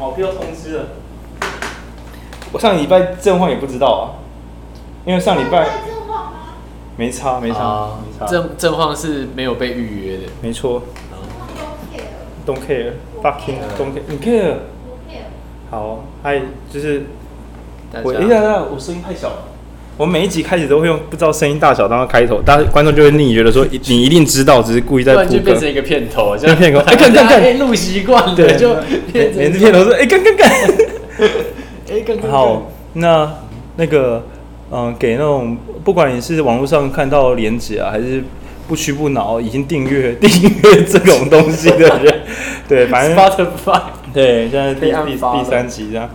[0.00, 0.86] 毛票通知了。
[2.52, 4.04] 我上礼拜正晃也不知道啊，
[5.04, 5.68] 因为上礼拜
[6.96, 8.26] 没差没差没差。
[8.26, 10.82] 正正晃是没有被预约的，没错。
[12.46, 14.54] Don't care，fucking don't care，你 care？
[15.70, 16.40] 好，嗨，
[16.72, 17.04] 就是
[18.02, 19.42] 我哎呀，我声音太小了。
[20.00, 25.30] 我每一集开始都会用不知道声音大小当开头，大家观众就会腻，觉得说 你一定知道，只是故意在铺梗。
[25.30, 26.78] 就变成一个片头，像片头。
[26.78, 28.74] 哎，看看看，录习惯了，对，就
[29.12, 30.50] 每次片头说哎，看看看。
[31.90, 32.30] 哎，看看。
[32.32, 33.30] 好，那
[33.76, 34.24] 那个
[34.72, 38.24] 嗯，给那种不管你是网络上看到连结啊，还是
[38.66, 42.20] 不屈不挠已经订阅订阅这种东西的人，
[42.66, 43.14] 对，反正。
[43.14, 43.82] Spotify。
[44.14, 46.08] 对，现在第第第三集这样。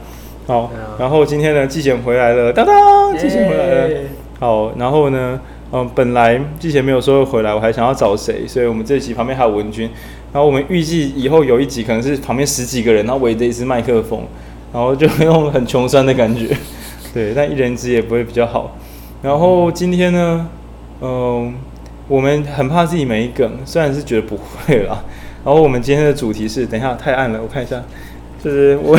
[0.47, 3.89] 好，然后今天呢，季贤回来了，当当，季贤回来了。
[4.39, 5.39] 好，然后呢，
[5.71, 9.89] 嗯，本来季贤没有说会回来，我还想要找谁，所以我们这一集旁边还有文君。
[10.31, 14.21] 然后我们预计以后有一集可能是旁边十几个人，然后围着一支麦克风，
[14.71, 16.55] 然后就那种很穷酸的感觉。
[17.11, 18.77] 对，但一人一支也不会比较好。
[19.23, 20.47] 然后今天呢，
[21.01, 21.55] 嗯，
[22.07, 25.03] 我们很怕自己没梗，虽然是觉得不会啦。
[25.43, 27.81] 然后我们今天的主题是，等一下太暗了，我看一下，
[28.43, 28.95] 就是我。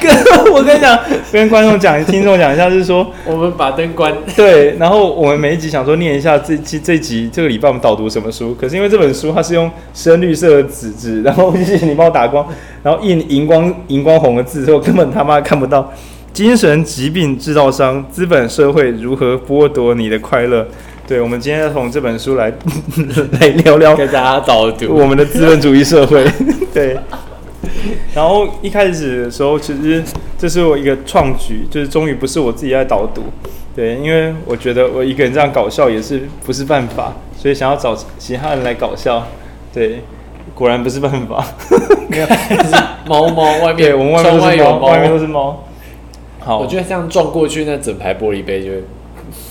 [0.00, 0.98] 哥，我跟你讲，
[1.32, 4.12] 跟观众讲、听众讲一下，就是说， 我们把灯关。
[4.34, 12.46] 对，然后我们每一集想说念一下这期这集这个礼拜我们导读什么书，可是因为这本书它是用深绿色的纸质，然后谢谢你帮我打光，
[12.82, 15.92] 然后印荧光荧光红的字，所以我根本他妈看不到。
[16.32, 20.66] 精神疾病制造商，资本社会如何剥夺你的快乐？
[21.08, 22.52] 对，我们今天要从这本书来
[23.40, 26.26] 来聊聊，给大家导读我们的资本主义社会。
[26.74, 26.96] 对。
[28.14, 30.02] 然后一开始的时候，其实
[30.38, 33.22] 这是我一个创举，就是终于不是我自己在导读，
[33.74, 39.26] 对，因为我觉得我一个人这样搞笑也是不是办法，所以想要找其他人来搞笑，
[39.72, 40.02] 对，
[40.54, 41.44] 果然不是办法。
[42.08, 42.74] 没有，是
[43.06, 45.64] 猫猫外面， 对，我们外面都是猫，外面都是猫。
[46.38, 48.70] 好，我觉得这样撞过去，那整排玻璃杯就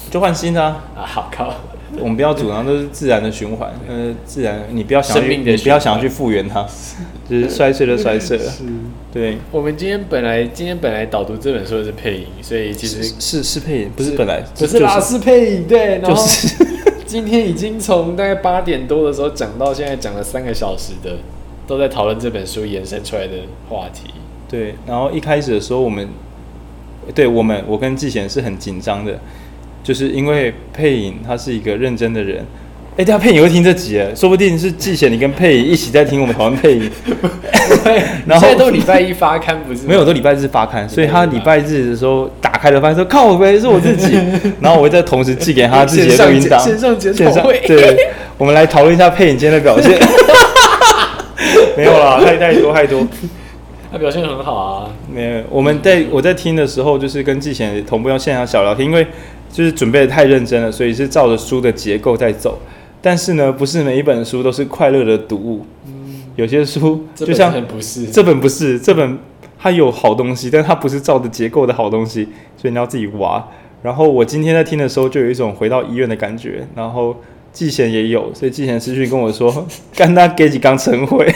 [0.10, 0.80] 就换新的啊！
[0.96, 1.54] 好靠。
[2.00, 6.66] 我们不要主张都是自然的循环，呃，自然，你不要想去，你不要想要去复原它，
[7.30, 8.44] 就是摔碎了，摔碎了。
[8.44, 8.64] 是，
[9.12, 9.38] 对。
[9.52, 16.00] 我们今天本来今天本来导读这本书的是配音，所以其实是是，是配音，不是本来，不是啦，是配音，对。
[16.00, 16.24] 然后
[17.06, 21.18] 今天已经从大概八点多的时候讲到现在，讲了三个小时的，
[21.66, 23.34] 都在讨论这本书延伸出来的
[23.70, 24.14] 话题。
[24.50, 26.08] 对，然后一开始的时候，我们
[27.14, 29.20] 对我们，我跟季贤是很紧张的。
[29.86, 32.40] 就是因为配影他是一个认真的人，
[32.94, 36.92] 哎、欸，等下配影会听这集，说不定是季贤你跟配影一起在听我们讨论配影。
[38.26, 39.86] 然后现在都礼拜一发刊不是？
[39.86, 44.18] 没有，都礼拜日发刊，所以他礼拜日的时候打开了发现说靠呗，是我自己。
[44.60, 47.62] 然后我会再同时寄给他自己的录音档，线上检讨会。
[47.68, 47.96] 对，
[48.40, 49.96] 我们来讨论一下配影今天的表现。
[51.78, 53.08] 没有啦，太太多太多。
[53.92, 54.90] 他表现很好啊。
[55.08, 59.06] 没有，我们在我在听的时候，就是跟季贤同步用线上小聊天，因为。
[59.56, 62.60] 就是准备的太认真了，所以是照着书的结构在走。
[63.02, 65.66] 但是呢，不是每一本书都是快乐的读物。
[65.88, 69.18] 嗯，有些书就像这本不是，这本不是，这本
[69.58, 72.28] 它有好东西，但它不是照着结构的好东西，
[72.58, 73.48] 所以你要自己挖。
[73.82, 76.68] 然后我今天在听的时候，就有一种回到医院的感觉。
[76.76, 77.16] 然后
[77.54, 81.26] 季贤也有，所以季贤私讯跟我说：“干他给几刚晨会。”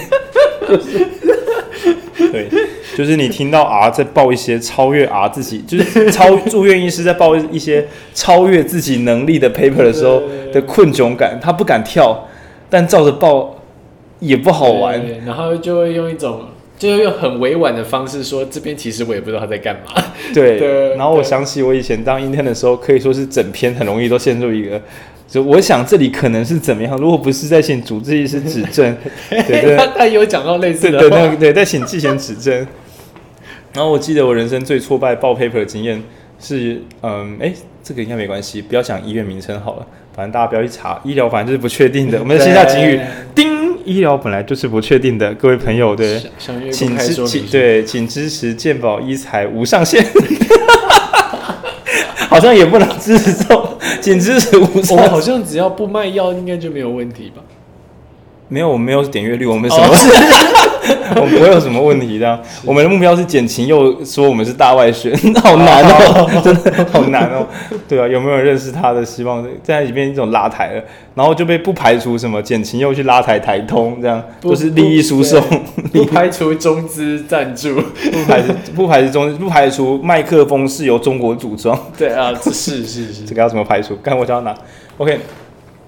[3.00, 3.06] 对。
[3.06, 10.22] 就是你听到 R 在报一些超越 R 自己，就是超住院医师在报一些超越自己能力的 paper 的时候
[10.52, 12.28] 的困窘感，他不敢跳，
[12.70, 13.56] 但照着报
[14.20, 16.42] 也不好玩，然后就会用一种，
[16.78, 20.04] 就会用很委婉的方式说，这边其实我也不知道他在干嘛。
[20.34, 24.81] 对， 对，然后我想起我以前当 intern 的时候，可以说是整篇很容易都陷入一个。
[25.28, 26.98] 就我想这里可能是怎么样？
[26.98, 28.98] 如果不是在请主治医师指正，
[29.30, 32.68] 对对，他他有讲到类似的，对对对，在请季贤指正。
[33.74, 36.02] 然后我记得我人生最挫败报 paper 的经验
[36.40, 37.53] 是，嗯，哎，
[37.84, 39.85] 这个应该没关系，不要讲医院名称好了，
[40.16, 42.18] 反正大家不要去查，医疗反正就是不确定的。
[42.22, 43.00] 我们先下警语，
[43.35, 46.22] 叮，医疗本来就是不确定的，各位朋友，对，
[46.71, 50.04] 请支请对，请支持健保医材无上限。
[52.30, 54.95] 好像也不能接受，仅支持无上。
[54.95, 57.42] 我们好像只要不卖药，应该就没有问题吧？
[58.48, 60.10] 没有，我们没有点阅率，我们什么事？
[61.19, 62.19] 我们不会有什么问题。
[62.19, 67.47] 的，我们的目标是减轻，又说我们是大外宣， 好难哦， 真的好难哦。
[67.88, 69.00] 对啊，有没有人认识他的？
[69.09, 70.83] 希望在里面一种拉抬了，
[71.15, 75.41] 然后就被不排除什么减轻又去拉抬台通，这样都是利益输送，
[75.91, 81.77] 不排除中资赞助，不排除不排除中不排除麦克风是由中国组装。
[81.97, 83.95] 对啊，是是是，这个要怎么排除？
[84.03, 84.56] 看我想要拿。
[84.97, 85.19] OK，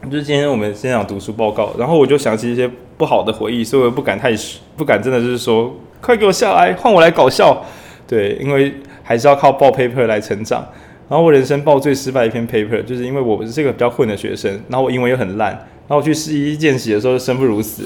[0.09, 4.33] 就是今天我们先讲读书报告，然后我就想起一些不好的回忆，所以我不敢太
[4.75, 7.63] 不敢真的就是说快给我下来，换我来搞笑。
[8.07, 10.67] 对，因为还是要靠报 paper 来成长。
[11.07, 17.83] 然后我人生报最失败一篇 paper，就是因为我是这个比较混的学生，然后我英文又很烂，然后我去试一见习的时候生不如死，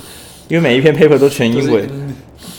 [0.47, 1.87] 因为每一篇 paper 都全英文，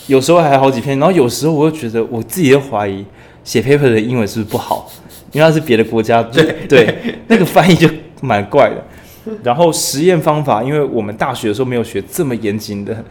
[0.06, 3.04] 有时候还好几篇，然后有时候我又觉得我自己都怀疑
[3.42, 4.90] 写 paper 的英文是不是不好，
[5.32, 6.94] 因为它是别的国家，对对，
[7.28, 7.88] 那个翻译就
[8.20, 8.84] 蛮怪的。
[9.42, 13.04] 然后实验方法，因为我们大学的时候没有学这么严谨的。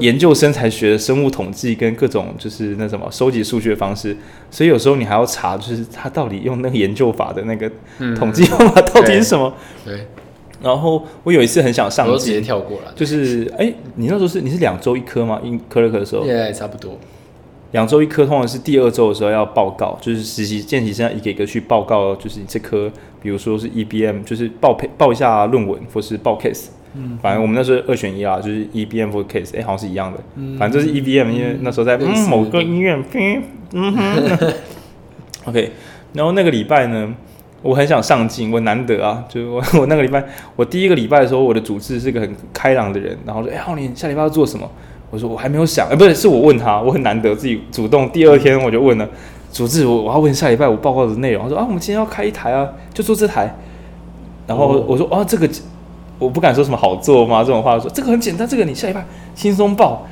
[0.00, 4.16] 研究生才学的生物统计跟各种就是那什么收集数据的方式，
[4.50, 7.70] 所以有时候你还要查，就是他到底用那个研究法的那个
[8.16, 9.52] 统计方法到底是什么？
[9.84, 10.06] 嗯、对。
[10.62, 12.92] 然后我有一次很想上进，直接跳过了。
[12.96, 15.38] 就是哎，你那时候是你是两周一科吗？
[15.44, 16.98] 一科了科的时候，对，差不多。
[17.72, 22.90] 两周一科，通常是第二周的时候要报告，就是实习见习生要一个一个去报告，就是你这科，
[23.22, 26.66] 比如说是 EBM，就是报配报一下论文或是报 case。
[26.98, 30.18] 嗯，反正我们那时候二选一啊，就是 EBM for case，哎、欸，好像是一样的。
[30.36, 33.02] 嗯，反正就是 EBM，因为那时候在嗯某个医院，
[33.72, 34.52] 嗯哼。
[35.44, 35.72] OK，
[36.14, 37.14] 然后那个礼拜呢，
[37.62, 40.24] 我很想上进，我难得啊，就是我 我那个礼拜，
[40.56, 44.68] 我第一个礼拜的时候，我的主治是个很开朗的人，然后说，哎、欸，浩年下礼拜要做什么？
[45.08, 48.08] 我说我还没有想，哎、欸，不是，是我问他，我很难得自己主动。
[48.10, 49.08] 第二天我就问了
[49.56, 51.44] 主治，我我要问下礼拜我报告的内容。
[51.44, 53.54] 他说啊，我们今天要开一台啊，就做这台。
[54.46, 55.48] 然后我说啊，这个。
[56.18, 57.44] 我不敢说什么好做吗？
[57.44, 59.04] 这种话说这个很简单，这个你下礼拜
[59.34, 60.06] 轻松报，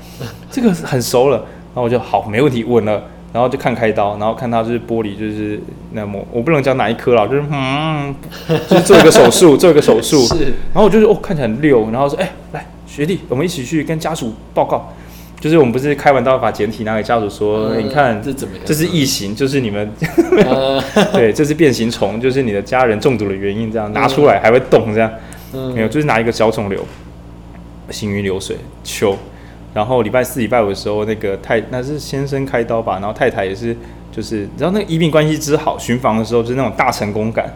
[0.51, 1.39] 这个很熟了。
[1.39, 3.03] 然后我就好，没问题，稳了。
[3.33, 5.59] 然后就看开刀，然后看他就是玻璃，就是
[5.93, 8.15] 那么我不能讲哪一颗了，就是嗯，
[8.69, 10.19] 就是做一个手术， 做一个手术。
[10.27, 10.45] 是。
[10.45, 11.91] 然后我就是哦，看起来很溜。
[11.91, 14.93] 然后说哎，来学弟，我们一起去跟家属报告。
[15.45, 18.65] 就是我们不是开完刀把简体拿给家属说，嗯、你看这怎么样？
[18.65, 19.93] 这是异形，就是你们、
[20.39, 20.83] 嗯、
[21.13, 23.71] 对，这是变形虫，就是你的家人中毒的原因。
[23.71, 25.11] 这样拿出来还会动这样。
[25.53, 26.83] 嗯、没有，就是拿一个小肿瘤，
[27.91, 29.15] 行云流水，秋。
[29.75, 33.77] 然后礼拜四、礼拜五的时候，那个太那是先生开刀吧，然后太太也是，
[34.11, 37.53] 就是你知道那个医病关系之好，巡房的时候就是那种大成功感。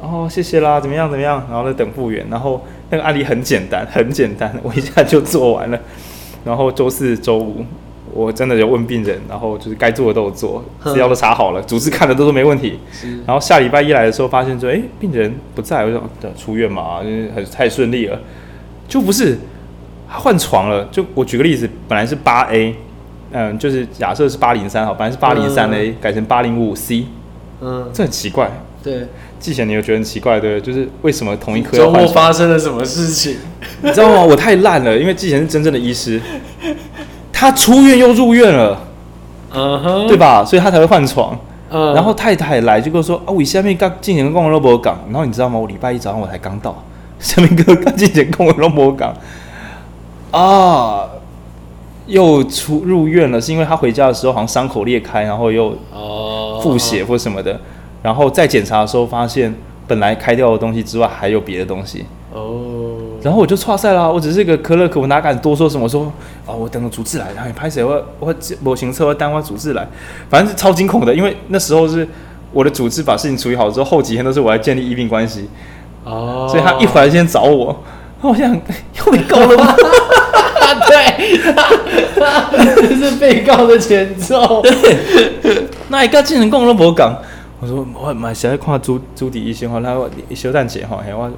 [0.00, 1.46] 然后谢谢啦，怎么样怎么样？
[1.50, 2.26] 然后在等复原。
[2.30, 5.78] 然后那个案例很简单，很简单，我一下就做完了。
[6.44, 7.64] 然后周四、周五。
[8.12, 12.76] 我真的有问病人，然后就是该做的都有做，资料都查好了，主治看的都说没问题。
[13.24, 16.02] 然后下礼拜一来的时候，发现说，哎，病人不在，我说
[16.36, 18.18] 出院嘛，就是很太顺利了，
[18.88, 19.38] 就不是
[20.08, 20.84] 他换床了。
[20.90, 22.74] 就我举个例子，本来是八 A，
[23.30, 27.04] 嗯，就是假设是八零三好，本来是八零三 A，改成八零五 C，
[27.60, 28.50] 嗯，这很奇怪。
[28.82, 29.06] 对，
[29.38, 30.60] 季贤，你有觉得很奇怪对？
[30.60, 33.36] 就是为什么同一科周末发生了什么事情？
[33.82, 34.22] 你知道吗？
[34.22, 36.20] 我太烂了，因为季贤是真正的医师。
[37.32, 38.78] 他出院又入院了，
[39.52, 40.44] 嗯哼，对吧？
[40.44, 41.38] 所以他才会换床。
[41.70, 45.58] 嗯，然后太太来就跟我说：“啊，我下面刚进行共和罗港。”然后你知道吗？
[45.58, 46.82] 我礼拜一早上我才刚到，
[47.18, 49.14] 下面哥刚进行共和罗港，
[50.32, 51.08] 啊，
[52.06, 55.76] 又出入院了，是因为他回家的时候好像伤口裂开，然后又
[56.60, 57.60] 腹血或什么的，
[58.02, 59.54] 然后再检查的时候发现
[59.86, 62.04] 本来开掉的东西之外还有别的东西。
[62.32, 62.96] 哦。
[63.22, 65.86] 然后我就岔赛啦，我只是一个可乐可，我哪敢多说什么？
[65.88, 66.10] 说
[66.46, 67.84] 哦，我等个主治来，然后你拍谁？
[67.84, 69.86] 我我我行车，我单我主治来，
[70.30, 72.08] 反正是超惊恐的，因为那时候是
[72.52, 75.50] 我的主治把事情处理好之后，后几天都是我来建立医病关系。
[76.04, 77.82] 哦，所以他一回来先找我，
[78.22, 79.74] 我想又被告了吗？
[80.88, 81.38] 对，
[82.88, 84.62] 这 是被告的前奏。
[85.88, 87.14] 那一个竟然跟我都无讲，
[87.60, 91.30] 我说我蛮喜欢看朱朱迪医生哈，他休战姐哈，我。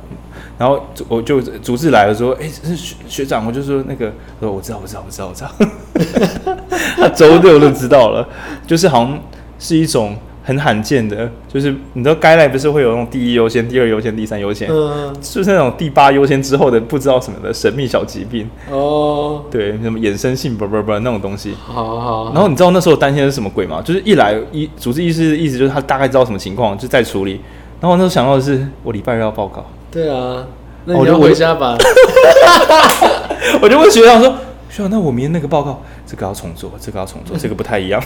[0.59, 6.57] 然后我就逐字来了，说：“哎，是学学长。”我就说：“那个，说我知道，我知道，我知道，我知道。
[6.97, 8.27] ”他周六就知道了，
[8.67, 9.19] 就是好像
[9.59, 21.55] 是一种很罕见的，就是你知道，该来不是会有那种第一优先、第二优先、第三优先，嗯，就是那种第八优先之后的不知道什么的神秘小疾病哦，对，什么衍生性不不不那种东西。
[21.65, 22.33] 好好，好。
[22.33, 23.81] 然后你知道那时候担心的是什么鬼吗？
[23.85, 27.41] 就是一来一主治医师的意思就是他大概知道什么情况，就在处理。
[27.81, 29.65] 然后我那时候想到的是，我礼拜二要报告。
[29.91, 30.47] 对啊，
[30.87, 31.77] 那我就回家吧。
[33.61, 34.33] 我就问学长说
[34.71, 38.03] ：“学长，那我明天那个报告，这个要重做，这个要重做，这个不太一样。”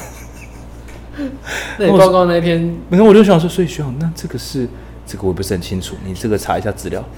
[1.79, 4.69] 那你报告那天，然后我就想说：“所以学长，那这个是
[5.07, 7.03] 这个我不是很清楚，你这个查一下资料。”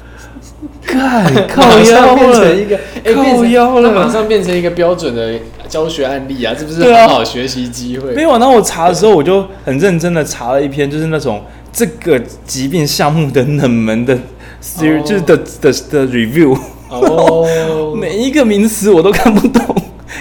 [0.82, 2.78] 看，靠腰变成一个，
[3.14, 5.34] 靠腰了，马上变成一个标准的
[5.68, 6.54] 教学案例啊！
[6.58, 8.12] 这不是很好学习机会？
[8.14, 14.18] 没有，然后我查的时候，我就很认真的查了一篇，就是那种这个疾病项目的冷门的。
[14.60, 19.62] 是，就是的的的 review，哦，每一个名词我都看不懂，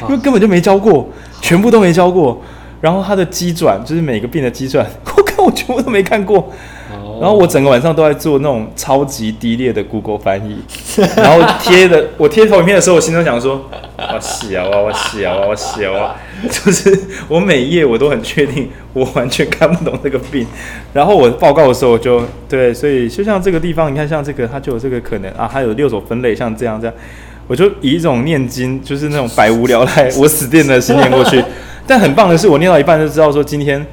[0.04, 1.10] 因为根本就没教过，
[1.42, 2.40] 全部都没教过。
[2.82, 4.86] 然后它的机转，就是每个病的机转，
[5.18, 6.52] 我看我全部都没看过。
[7.20, 10.56] 然后我整个晚上都在做那种超级低劣的 Google 翻译，
[11.16, 13.68] 然后贴的 我贴投影片的时候，我心中想说，
[13.98, 16.16] 我洗啊，我我洗啊，我洗啊，
[16.48, 16.96] 就是
[17.28, 20.46] 我每一页我都很确定，我完全看不懂这个病。
[20.94, 26.96] 然后我报告的时候我就对，所以就像这个地方，你看像这个，它就有这个可能啊，它有六种分类，像这样这样，
[27.48, 31.44] 我就以一种念经，就是那种百无聊赖，我死定了，心念过去。
[31.88, 33.84] 但很棒的是，我念到一半就知道说今天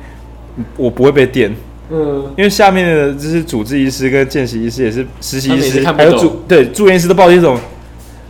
[0.77, 1.55] 我不会被电。
[1.91, 7.59] 嗯，因为下面的就是主治医师跟见习医师也是实习医师，还有住对住院医师都报这种，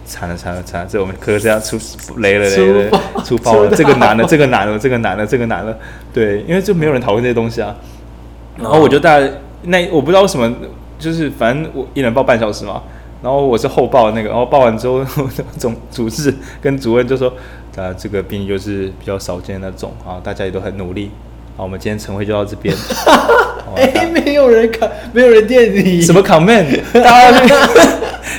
[0.04, 1.78] 惨了惨了惨了，这我们科这样出
[2.16, 3.62] 雷了雷了，出爆。
[3.64, 5.78] 了，这个难了这个难了这个难了这个难了，
[6.12, 7.75] 对，因为就没有人讨论这些东西啊。
[8.59, 9.30] 然后我就大概
[9.62, 10.52] 那我不知道为什么，
[10.99, 12.83] 就是反正我一人报半小时嘛，
[13.23, 15.04] 然后我是后报的那个，然后报完之后
[15.56, 17.33] 总主治跟主任就说，
[17.76, 21.11] 啊这个病就是比较少见的那种啊，大家也都很努力。
[21.57, 22.75] 好，我们今天晨会就到这边。
[23.76, 26.00] 哎、欸，没有人看，没有人电你。
[26.00, 26.81] 什么 comment？
[26.93, 27.69] 大家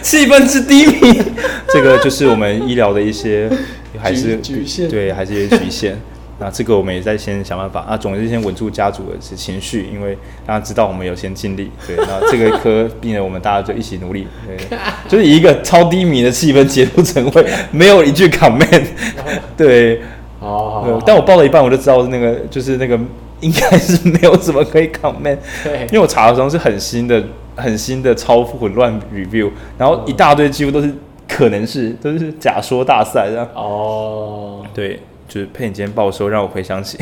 [0.02, 1.22] 气氛之低迷。
[1.70, 3.50] 这个就是我们医疗的一些
[3.98, 5.98] 还是局限，对，还是一些局限。
[6.40, 11.72] 那这个我们也在先想办法啊，总之先稳住家族的情绪，因为大家知道我们有先尽力。
[11.88, 14.28] 对，那这个科病人我们大家就一起努力。
[14.46, 14.78] 对，
[15.08, 18.86] 就是以一个超低迷的气氛结束晨会，没有一句 comment。
[19.58, 20.02] 对。
[20.42, 23.00] 哦，但我报了一半，我就知道那个就是那个
[23.40, 27.24] 应该是没有什么可以 comment，对因为我查的时候是很新的、
[27.56, 30.94] 很新的超混乱 review，然后一大堆几乎都是
[31.28, 33.48] 可能是都是假说大赛这样。
[33.56, 36.98] 哦，对，就是佩你今天报的时候让我回想起，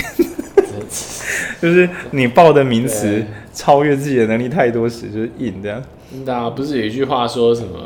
[1.62, 5.82] 就是你报的名词超越自己的能力太多时，就是硬这样。
[6.26, 7.80] 那不是有一句话说什么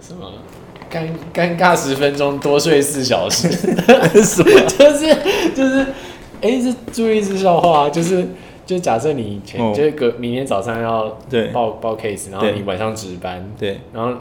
[0.00, 0.32] 什么？
[0.90, 3.48] 尴尴尬十分钟，多睡四小时，
[4.22, 4.60] 什么？
[4.68, 5.16] 就是
[5.54, 5.80] 就是，
[6.40, 8.26] 哎、欸，是注意是笑话，就是
[8.66, 14.12] 就假设你前、哦、就是隔明天早上要对报报 case，然后你晚上值班，对，然后。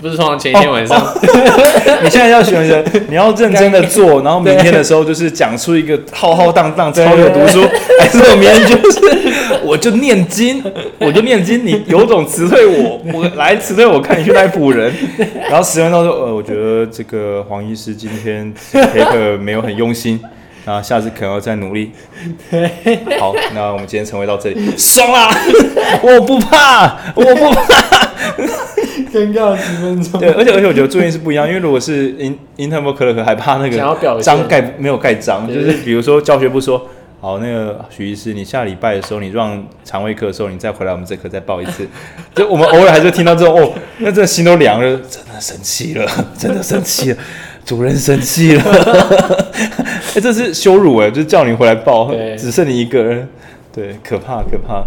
[0.00, 7.62] 不是通常前一天晚上，哦哦、 你现在要选择，你要认真的做，然后明天的时候就是讲出一个浩浩荡荡、超有读书，
[8.00, 9.00] 还是我明天就是
[9.62, 10.64] 我就念经，
[10.98, 14.90] 我就念经，你有种辞退我， 我来辞退我，看你去来补人，
[15.50, 20.18] 然后十分钟说，呃，我觉得这个黄医师今天 paper 没有很用心，
[20.64, 21.92] 然后下次可能要再努力。
[23.18, 25.28] 好，那我们今天晨会到这里，爽啦！
[26.02, 28.08] 我不怕，我不怕。
[29.12, 30.20] 尴尬十分钟。
[30.20, 36.86] 对，而且而且我觉得住院是不一样，因为如果是 in internal clerk 还怕那个章盖没有盖章，就是比如说教学部说，
[37.20, 41.86] 好，那个许医师，你下礼拜的时候你让肠胃科的时候，你再回来我们这科再报一次。
[42.34, 46.06] 就我们偶尔还是听到这种哦，那真的心都凉了，真的生气了，
[46.38, 47.18] 真的生气了，
[47.64, 48.62] 主任生气了。
[50.10, 53.28] 哎、欸，这是羞辱哎，就是叫你回来报，只剩你一个人，
[53.72, 54.84] 对，可怕可怕。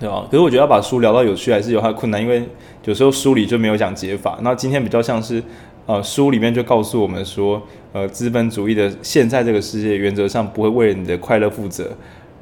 [0.00, 0.24] 对吧？
[0.30, 2.48] 可是我觉得要把书聊到有趣还是有它的困难，因为
[2.88, 4.38] 有时候书里就没有讲解法。
[4.40, 5.42] 那今天比较像是，
[5.84, 7.60] 呃，书里面就告诉我们说，
[7.92, 11.90] 呃，资本主义的现在这个世界原则上不会为了你的快乐负责，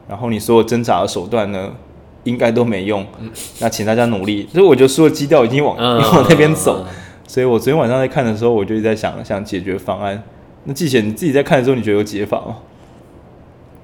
[0.09, 1.73] 然后你所有挣扎的手段呢，
[2.23, 3.05] 应该都没用。
[3.59, 4.47] 那请大家努力。
[4.53, 6.87] 所以我觉得书的基调已经往往那边走。
[7.27, 10.23] 所以我昨天晚上在看的时候，我就一直在想想解决方案。
[10.63, 12.59] 那季贤你自己在看的时候，你觉得有解法吗？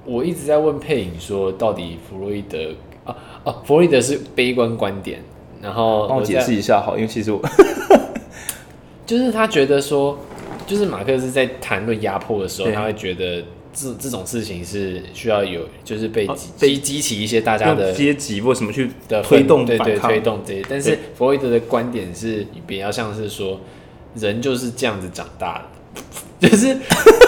[0.05, 2.57] 我一直在问佩影说，到底弗洛伊德。
[3.03, 5.19] 啊哦，弗洛伊德是悲观观点，
[5.63, 7.41] 然后帮我解释一下好，因为其实我
[9.07, 10.19] 就是他觉得说，
[10.67, 13.41] 就是马克思在谈论压迫的时候，他会觉得
[13.73, 16.27] 这这种事情是需要有，就是被
[16.59, 20.61] 被激起一些大家的阶级或什么去的推动，对对推动这些。
[20.69, 23.61] 但是弗洛伊德的观点是比较像是说，
[24.15, 25.65] 人就是这样子长大
[26.39, 26.77] 的，就是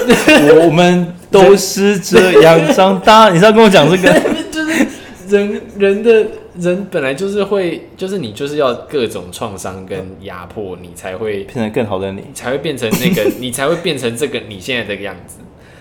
[0.60, 3.30] 我们都是这样长大。
[3.30, 4.13] 你是要跟我讲这个？
[4.51, 4.86] 就是。
[5.27, 6.24] 人人的
[6.58, 15.40] 人本来就是会，就是你就是要各种创伤跟压迫，你才会变成更好的你，才会变成那个， 你才会变成这个你现在这个样子。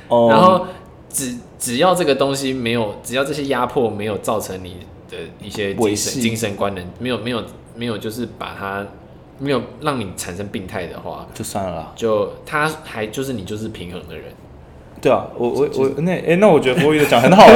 [0.09, 0.28] 哦。
[0.31, 0.66] 然后
[1.09, 4.78] 只只要这个东西没有，只要这些压迫没有造成你
[5.11, 7.43] 的一些精神精神观能，没有没有
[7.75, 8.87] 没有，就是把它
[9.38, 11.93] 没有让你产生病态的话，就算了啦。
[11.95, 14.26] 就他还就是你就是平衡的人。
[15.04, 17.46] 对啊，我我我那哎、欸，那我觉得弗洛伊德讲很好，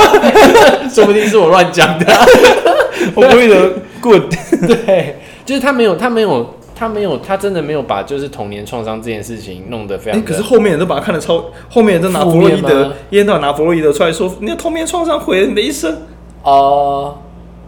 [0.88, 2.06] 说不定是我乱讲的。
[3.14, 3.70] 弗洛伊德
[4.00, 4.22] good，
[4.66, 10.26] 对，就是他没有，他没有，他没有，他真的没有把就是童年创伤这件事情弄得非常、欸。
[10.26, 15.94] 可是后面人都把他看得超，后面人都拿弗洛伊德，一天到晚拿弗洛伊德出来说，你的童年创伤毁了你的一生。
[16.42, 17.25] 哦、uh。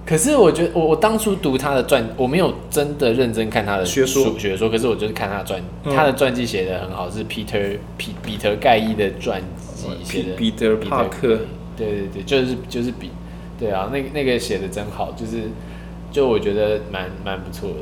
[0.09, 4.71] 可是我觉得，我我当初读他的传，我没有真的认真看他的学说学说。
[4.71, 9.43] 可是我就是看他的传，嗯、他的传记写的很好，是 Peter 彼彼得盖伊的传
[9.75, 10.35] 记写的。
[10.35, 11.41] 彼得帕克。
[11.77, 13.11] 对对对，就是就是比
[13.61, 15.43] 对啊，那那个写的真好，就是
[16.11, 17.77] 就我觉得蛮蛮不错的。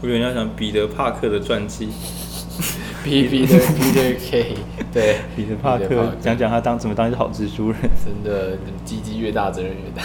[0.00, 1.88] 我有点想彼得帕克的传记。
[3.02, 4.54] 彼彼得彼得 K，
[4.92, 5.84] 对，彼得帕克
[6.22, 7.78] 讲讲他当怎么当一只好蜘蛛人。
[8.04, 10.02] 真的，鸡鸡越大责任越大。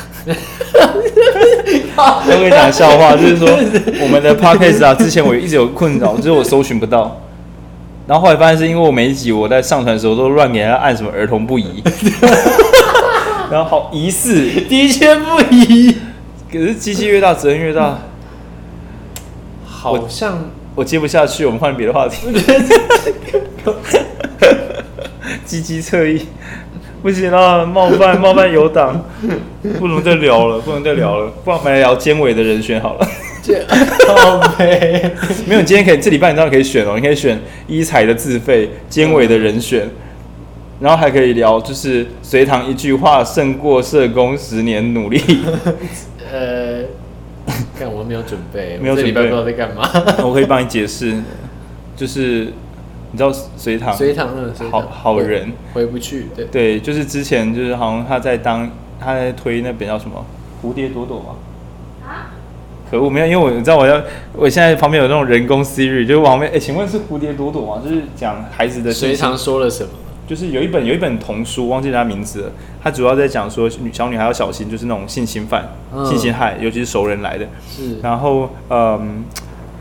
[2.26, 3.48] 我跟你讲笑话，就是说
[4.02, 7.22] 我们的 Podcast 啊，之前我一直有困扰，就是我搜寻不到。
[8.06, 11.84] 然后后来发现是因为我每一集我在上传的时候都乱给人家按什么儿童不宜，
[13.52, 15.96] 然后好疑似， 的确不宜。
[16.52, 18.00] 可是机器越大责任越大，
[19.66, 20.50] 好像。
[20.80, 22.26] 我接不下去，我们换别的话题。
[25.44, 26.26] 积极侧翼，
[27.02, 29.04] 不行了，冒犯冒犯有党，
[29.78, 33.06] 不能再聊了，不能再聊了，不然我们来聊监委的人选好了。
[34.08, 35.12] 好呗，
[35.46, 39.86] 没有，你今天可以这礼拜你当然可以选哦，你可以选医材的自费监委的人选，
[40.80, 45.22] 然后还可以聊就是隋唐一句话胜过社工十年努力。
[46.32, 46.84] 呃。
[47.80, 49.90] 看，我没有准备，没有准备，这礼拜不知道在干嘛。
[50.28, 51.16] 我可以帮你解释，
[51.96, 52.52] 就是
[53.12, 54.30] 你知道隋唐，隋棠
[54.70, 58.70] 好好人回不去，对对，就是之前就是好像他在当
[59.00, 60.26] 他在推那本叫什么
[60.62, 61.26] 蝴蝶朵朵吗，
[62.06, 62.36] 啊，
[62.92, 64.02] 可恶，没有，因为我你知道我要
[64.34, 67.82] 我现在旁边有那种人工 Siri，就是旁边哎、欸，请问是蝴蝶朵朵吗？
[67.84, 68.92] 就是讲孩子的。
[68.92, 69.90] 隋唐说了什么？
[70.30, 72.52] 就是有一本有一本童书，忘记他名字了。
[72.84, 77.48] 他主要在讲说女小女孩要小心，就是那种性侵犯、嗯、性侵害，尤其是熟人来的。
[77.68, 78.00] 是。
[78.00, 79.26] 然后，嗯，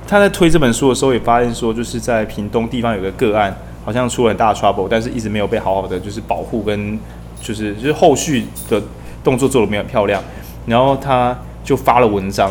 [0.06, 6.98] 他在推这本书的时候，也发现说，就是在屏东地方有个个案，好像出了很大的 trouble，但是一直没有被好好的就是保护跟
[7.42, 8.82] 就是就是后续的
[9.22, 10.22] 动作做的没有漂亮。
[10.64, 12.50] 然后他就发了文章，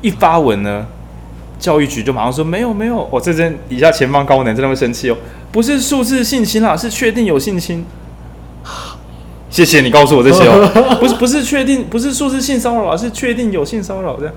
[0.00, 0.84] 一发文呢，
[1.62, 5.16] 教育局就马上说没有没有，我、哦、这边底下前方高能，真的会生气哦。
[5.52, 7.86] 不是数字性侵啦，是确定有性侵。
[9.48, 14.34] 谢谢你告诉我这些哦， 不是不是确定，不是数字性骚扰，是确定有性骚扰这样。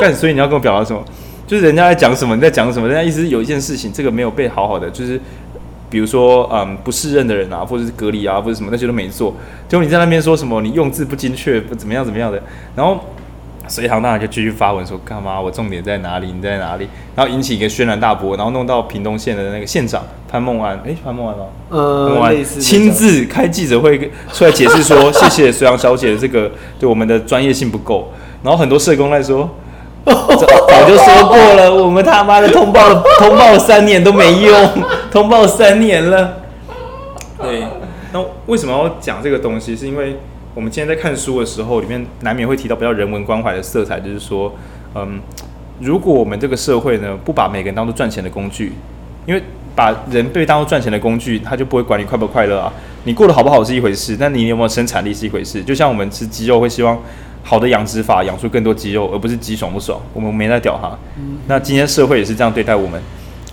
[0.00, 1.04] 干，所以你要跟我表达什么？
[1.46, 2.88] 就是人家在讲什么，你在讲什么？
[2.88, 5.20] 人家意思是有一件事情，这个没有被好好的，就是
[5.90, 9.34] 比如说嗯不适任的人啊，或者是隔离啊，或者什么那些都没做，
[9.68, 12.42] 结果你在那边说什么，你用字不精确，不怎么样怎么样的，
[12.74, 12.98] 然后。
[13.66, 15.40] 隋棠当然就继续发文说干嘛？
[15.40, 16.32] 我重点在哪里？
[16.32, 16.88] 你在哪里？
[17.16, 21.44] 然后引起一个轩然大波，然后弄到屏东县的那个县长潘孟安，诶，潘孟安吗？
[21.70, 28.12] 呃，潘孟安亲自开记者会出来解释说， 谢谢隋棠小姐的这个对我们的专业性不够。
[28.42, 29.48] 然后很多社工在说，
[30.04, 34.70] 早就说过了，我们他妈的通报了，通报了三年都没用，
[35.10, 36.34] 通报三年了。
[37.40, 37.64] 对，
[38.12, 39.74] 那为什么要讲这个东西？
[39.74, 40.16] 是因为。
[40.54, 44.54] 我们今天在看书的时候，里面难免会提到比较人文关怀的色彩，就是说，
[44.94, 45.20] 嗯，
[45.80, 48.72] 如果我们这个社会呢，不把每个人当做赚钱的工具，
[49.26, 49.42] 因为
[49.74, 52.72] 把人被当做赚钱的工具，他就不会管你快不快乐啊。
[53.02, 55.60] 你过得好不好是一回事，但你有没有生产力是一回事。
[55.60, 56.96] 就像我们吃鸡肉会希望
[57.42, 60.00] 好的养殖法养出更多鸡肉，而不是鸡爽不爽。
[60.12, 60.96] 我们没在屌哈。
[61.48, 63.02] 那今天社会也是这样对待我们。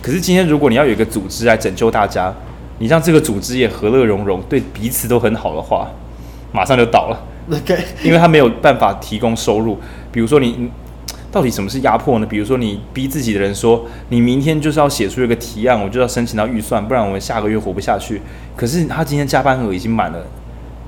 [0.00, 2.32] 可是今天如果你要有一个组织来拯救大家，
[2.78, 5.88] 你让这个组织也和乐融融，对彼此都很好的话。
[6.52, 7.18] 马上就倒了
[8.04, 9.76] 因为他没有办法提供收入。
[10.12, 10.70] 比如说你，
[11.32, 12.26] 到底什么是压迫呢？
[12.26, 18.20] 比如说你逼自己的人说，你明天就是要写出一个提案，我就要申请到预算，不然我们下个月活不下去。
[18.54, 20.24] 可是他今天加班额已经满了，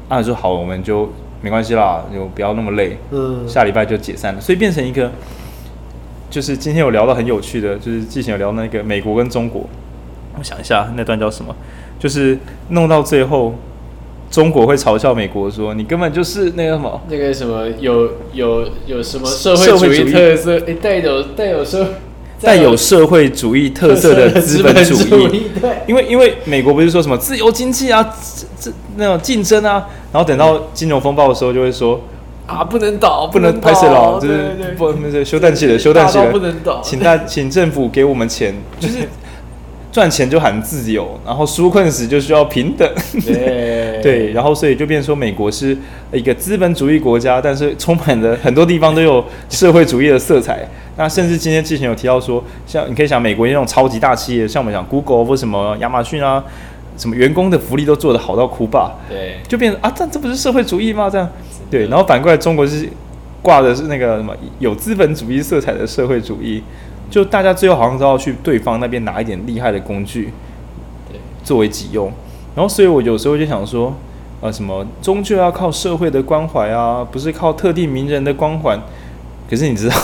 [0.09, 4.41] 按说好，我们就没关系啦，就不要那么累，嗯，下礼拜就解散了。
[4.41, 5.11] 所以变成一个，
[6.31, 9.67] 就是今天有聊到很有趣的，就是之前有聊那个美国跟中国，
[10.39, 11.57] 我想一下那段叫什么，
[11.99, 13.55] 就是弄到最后。
[14.35, 20.59] 中国会嘲笑美国说：“你根本就是那个什么，那个什么有有有什么社会主义特色？
[20.67, 21.87] 诶，带有带有社
[22.41, 25.45] 带有社会主义特色的资本主义。
[25.61, 28.03] 对，因为因为美国不是说什么自由经济啊，
[28.59, 32.01] 这这那种竞争啊，然后等到金融风暴的时候就会说
[32.49, 38.95] 啊，不能倒，不能拍摄了，就是不那个休战期了， 休战期了，不能倒，请大 请政府给我们钱，就是。”
[39.95, 42.91] 赚钱就喊自由，然后纾困时就需要平等。
[43.25, 45.79] 对， 对，然后所以就变成说美国是
[46.13, 50.69] 一个资本主义国家，但是充满了很多地方都有社会主义的色彩。
[50.97, 56.43] 那甚至今天之前有提到说，像你可以想美国那种超级大企业，像我们讲 Google 或什么亚马逊啊，
[56.99, 58.97] 什么员工的福利都做得好到哭吧？
[59.09, 61.09] 对，就变成啊，这这不是社会主义吗？
[61.09, 61.31] 这样，
[61.71, 62.89] 对，然后反过来中国是
[63.43, 66.61] 挂的是那个什么有资本主义色彩的社会主义。
[67.11, 70.33] 就大家最后好像都要去对方那边拿一点厉害的工具，
[71.11, 72.13] 对，作为己用。
[72.55, 73.95] 然后，所以我有时候就想说，
[74.41, 78.81] 呃，什么终究要靠社会的关怀啊，不是靠特定名人的光环。
[79.51, 79.97] 可是你知道，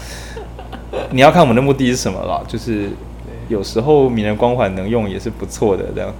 [1.10, 2.40] 你要看我们的目的是什么啦？
[2.48, 2.90] 就是
[3.48, 6.12] 有时候名人光环能用也是不错的，这样。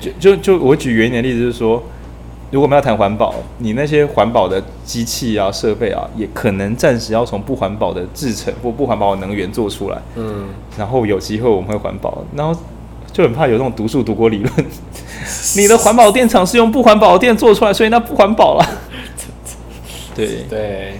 [0.00, 1.82] 就就就我举原点的例子就是说，
[2.50, 9.98] 如果我们要谈环保，你那些环保的机器啊、设备啊，也可能暂时要从不环保的制成或不环保的能源做出来。
[10.16, 10.46] 嗯，
[10.78, 12.58] 然后有机会我们会环保，然后
[13.12, 14.52] 就很怕有那种毒树毒锅理论。
[15.56, 18.64] 你的环保电厂是用不环保的电做出来，所以那不环保了。
[20.16, 20.94] 对对。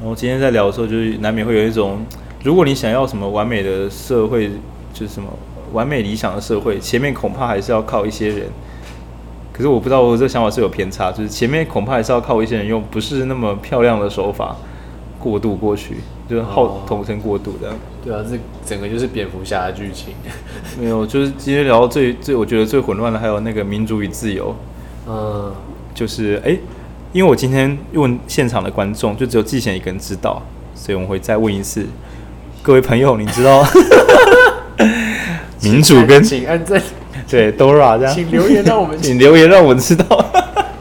[0.00, 1.98] 然后今天在聊的时候，就是难免会有一种，
[2.44, 4.48] 如果你想要什么完美的社会，
[4.92, 5.28] 就是什么
[5.72, 8.46] 完美理想的社会，前面恐怕还是要靠一些人。
[9.62, 14.56] 可是我不知道我这个想法是有偏差，就是前面恐怕还是要靠一些人用不是那么漂亮的手法
[15.20, 15.98] 过渡过去，
[16.28, 17.72] 就是后统称过渡的。
[18.04, 20.14] 对啊，这整个就是蝙蝠侠的剧情。
[20.80, 24.52] 没有，就是今天聊到最最我觉得最混乱的还有那个民主与自由。
[25.06, 25.54] 嗯，
[25.94, 26.60] 就是哎、欸，
[27.12, 30.42] 因为我今天问现场的观众，就只有季贤一个人知道，
[30.74, 31.86] 所以我们会再问一次，
[32.62, 33.64] 各位朋友，你知道
[35.62, 36.82] 民主跟请按赞。
[37.30, 40.04] 对，Dora 这样，请留言让我们， 请留言让我们知道。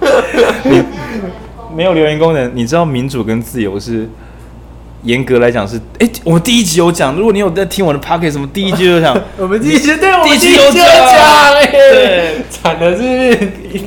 [0.63, 0.81] 你
[1.75, 4.07] 没有留言功能，你知道民主跟自由是
[5.03, 5.77] 严格来讲是？
[5.99, 10.85] 哎、欸，我们第一集有讲，如果你有在听我的 p o c k e t 什么第一集就讲，我们第一集对，我们第一集有讲，
[11.71, 13.37] 对，惨的是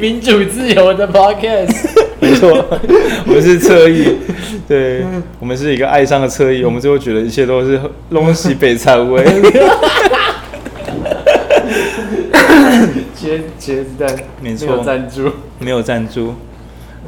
[0.01, 1.75] 民主自由的 p o c k e t
[2.21, 2.65] 没错，
[3.27, 4.17] 我们是侧翼，
[4.67, 5.05] 对，
[5.39, 7.79] 我们是一个爱上的侧翼，我们最后觉得一切都是
[8.11, 9.23] 东西北菜味。
[13.35, 16.35] 茄茄子蛋，没错，没有赞助，没有赞助，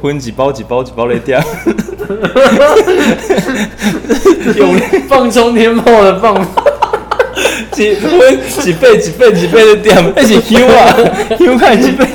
[0.01, 1.39] 分几包几包几包的掉，
[4.55, 4.73] 有
[5.07, 6.35] 放冲天炮的放，
[7.71, 10.93] 几分几倍几倍几倍的掉， 那是 Q 啊
[11.37, 12.05] ，Q 看几倍，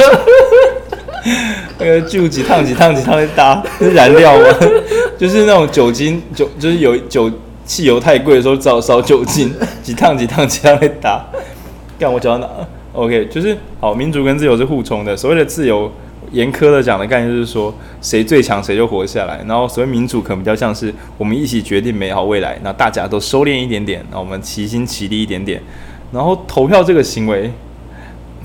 [1.79, 4.45] 那个就几趟几趟几趟的搭，是燃料吗？
[5.19, 7.31] 就是那种酒精酒，就是有酒
[7.65, 11.25] 汽油太贵的时候，找烧酒精，几趟几趟几趟的打，
[11.99, 15.17] 干我讲到哪？OK，就是好，民主跟自由是互冲的。
[15.17, 15.91] 所谓的自由，
[16.31, 19.43] 严苛的讲的概念就是说，谁最强谁就活下来。
[19.47, 25.61] 然后所谓民主，可能比较像是我们一起决定美好未来，那大家都收敛一点点，那我们齐心齐力一点点。
[26.13, 27.51] 然后投票这个行为，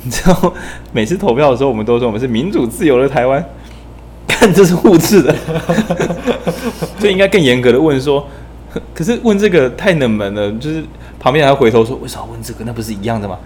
[0.04, 0.54] 你知道，
[0.94, 3.44] 每次投票的时候，我们都说我们是民主自由的台湾，
[4.28, 5.36] 看这是互斥的，
[7.00, 8.26] 就应该更严格的问说，
[8.94, 10.82] 可是问这个太冷门了，就是
[11.20, 12.64] 旁边还回头说，为啥问这个？
[12.66, 13.38] 那不是一样的吗？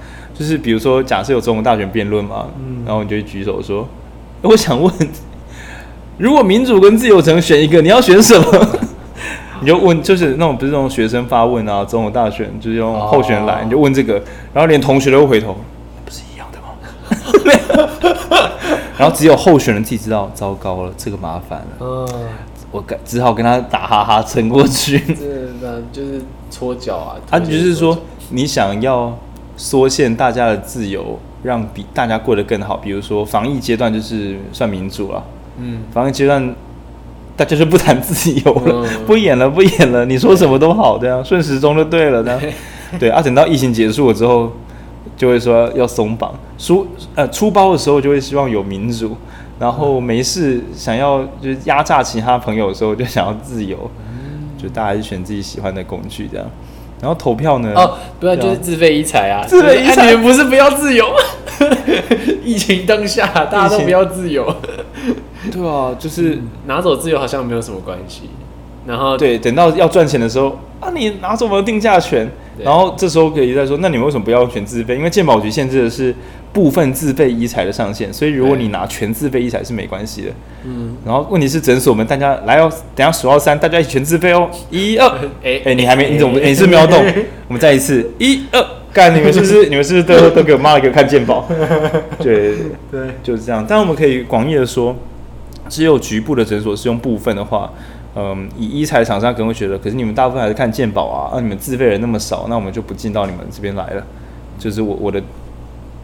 [0.41, 3.88] 就是比如说，假设有总统大选辩论嘛，嗯、然后你就举手说
[4.41, 4.91] ：“我想问，
[6.17, 8.67] 如果民主跟自由只能选一个，你要选什么？”
[9.62, 14.13] 你就问，就是那种不是那种学生发问啊，总统大选就是用候选人来，哦、你就问这个，
[14.51, 15.56] 然后连同学都会回头，
[16.04, 18.49] 不是一样的吗？
[18.97, 22.08] 然后只有候选人自己知道，糟糕了，这个麻烦了，嗯、
[22.71, 24.97] 我只好跟他打哈哈撑过去。
[24.97, 27.95] 这就是搓脚啊，他就是说
[28.32, 29.15] 你想要。
[29.62, 32.76] 缩限大家的自由，让比大家过得更好。
[32.78, 35.24] 比如说防疫阶段就是算民主了，
[35.60, 36.56] 嗯，防疫阶段
[37.38, 42.41] 大家就不谈自由了，嗯、 不演了，不演了，你说什么都好，这样 顺时钟就对了，这样
[42.97, 43.21] 对啊。
[43.24, 44.52] 等到疫情结束了之后，
[45.15, 49.15] 就会说要松绑，出呃出包的时候就会希望有民主，
[49.60, 53.78] 然后没事想要就是压榨其他朋友的时候就想要自由，
[54.58, 56.47] 就大家就选自己喜欢的工具这样。
[57.01, 57.73] 然后投票呢？
[57.75, 59.43] 哦，不要就是自费医材啊！
[59.47, 61.05] 自费医材，你们不是不要自由？
[62.45, 64.55] 疫情当下，大家都不要自由。
[65.51, 68.29] 对啊，就是、嗯、拿走自由好像没有什么关系。
[68.85, 72.29] 然后对，等到要赚钱的时候啊，你拿走我们的定价权。
[72.63, 74.95] 然后这时候可以再说，那你们为什么不要选自费？
[74.95, 76.15] 因为鉴宝局限制的是。
[76.53, 80.27] 部分自费医材的上限，所以如果你拿全自费医材是没关系的。
[80.65, 85.07] 嗯，然后问题是诊所们大家来哦，等下数到三，大家一起全自费哦，一二，
[85.43, 87.01] 哎哎，你还没，你怎么，你是没有动？
[87.47, 88.61] 我们再一次，一二，
[88.91, 91.47] 干，你们是不是，你们是不是都都给我妈给我看鉴宝？
[92.19, 92.55] 对
[92.91, 93.65] 对，就是这样。
[93.65, 94.93] 但我们可以广义的说，
[95.69, 97.71] 只有局部的诊所是用部分的话，
[98.15, 104.03] 嗯，以医材厂商可能会觉得，可是你们大部分还是看健保啊，那你们自费人那么少，那我们就不进到你们这边来了。
[104.59, 105.23] 就是我我的。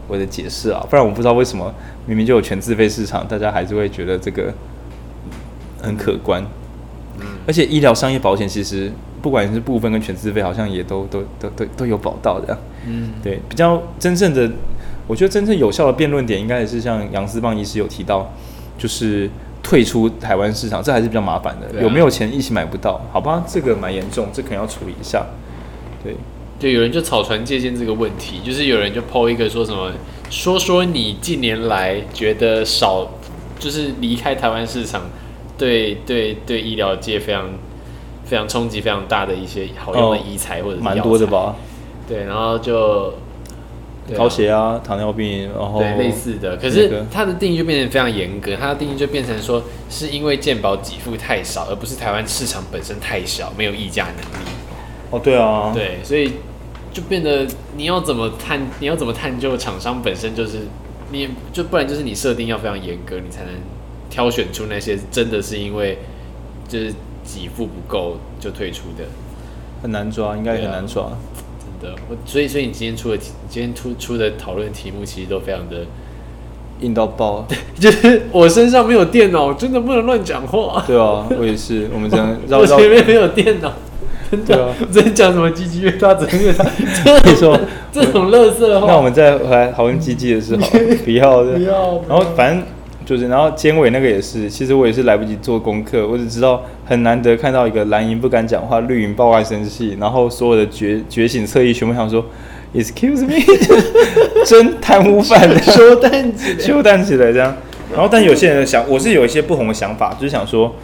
[0.08, 1.72] 我的解释啊，不然我不知道为什么
[2.06, 4.52] 明明就有全自费市场，大家还是会觉得这个
[5.80, 6.42] 很可观。
[7.20, 8.90] 嗯，而且医疗、商业保险其实
[9.20, 12.56] 不管是部分跟全自费，好像也都都都都都有保到的。
[12.86, 14.50] 嗯，对，比较真正的，
[15.06, 18.32] 我觉得真正有效的辩论点，应该也是像杨思棒医师有提到，
[18.78, 19.28] 就是
[19.62, 21.66] 退出台湾市场，这还是比较麻烦的。
[21.78, 23.00] 啊、有没有钱一起买不到？
[23.12, 25.26] 好吧，这个蛮严重，这可能要处理一下。
[26.02, 26.14] 对。
[26.58, 29.92] 就有人就草船借箭这个问题，就是有人就 po 一个说什么，
[30.28, 33.08] 说说你近年来觉得少，
[33.58, 35.02] 就是离开台湾市场，
[35.56, 37.48] 对对对医疗界非常
[38.24, 41.54] 非常冲击非常大的一些好用的医材或者蛮多的吧？
[42.08, 43.14] 对，然后就
[44.16, 46.56] 高血压、糖尿病，然后对类似的。
[46.56, 54.48] 可是它的定义就变成非常严格，它的定义就变成说，是因为健保给付太少，而不是台湾市场本身太小，没有议价能力。
[55.10, 56.32] 哦，对啊，对，所以
[56.92, 60.66] 就变得你要怎么探，你要怎么探究厂商本身就是，
[61.10, 63.52] 你就不然就是你设定要非常严格，你才能
[64.10, 65.98] 挑选出那些真的是因为
[66.68, 66.92] 就是
[67.24, 69.04] 给付不够就退出的。
[69.80, 71.10] 很难抓，应该很难抓，
[71.58, 71.96] 真的。
[72.10, 73.16] 我所以所以你今天出的，
[73.48, 75.86] 今天出出的讨论题目其实都非常的
[76.80, 77.46] 硬到爆。
[77.78, 80.82] 就是我身上没有电脑，真的不能乱讲话。
[80.84, 81.88] 对啊，我也是。
[81.94, 83.72] 我们这样 绕绕，我前面没有电脑，
[84.30, 84.64] 真的。
[84.64, 86.64] 啊、我在讲什么鸡鸡越大，整个越大。
[87.24, 87.58] 你说
[87.92, 88.86] 这种乐色话。
[88.86, 90.66] 那我们再来讨论鸡鸡的事好，
[91.04, 91.54] 不要的。
[91.54, 92.02] 不要。
[92.08, 92.62] 然后反正。
[93.06, 102.22] 就是，然后监委那个也是，其实我也是来不及做功课，我只知道很难得看到一个蓝银不敢讲话，绿营爆外生气，然后所有的觉觉醒侧翼全部想说
[102.74, 103.40] ，excuse me，
[104.44, 105.40] 真贪污犯，
[105.72, 107.56] 修蛋子，修蛋起来这样。
[107.94, 110.74] 然后，但有些人想，我是有一些不同的想法，就是想说，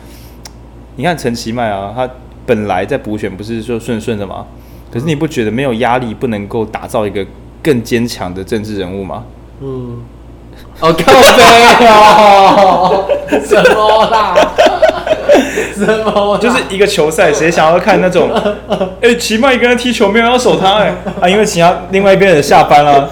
[0.96, 2.08] 你看陈其迈啊，他
[2.46, 4.46] 本来在补选不是说顺顺的吗？
[4.90, 7.26] 可是你不觉得没有压力不能够打造一个
[7.62, 9.24] 更坚强的政治人物吗？
[9.60, 10.02] 嗯。
[10.80, 13.04] 哦，靠背哦，
[13.44, 14.34] 什么啦？
[15.76, 16.38] 什么？
[16.38, 18.30] 就是一个球赛，谁想要看那种？
[19.00, 20.94] 哎、欸，奇迈一个人踢球，没有人要守他哎、欸！
[21.20, 23.10] 啊，因为其他另外一边人下班 了，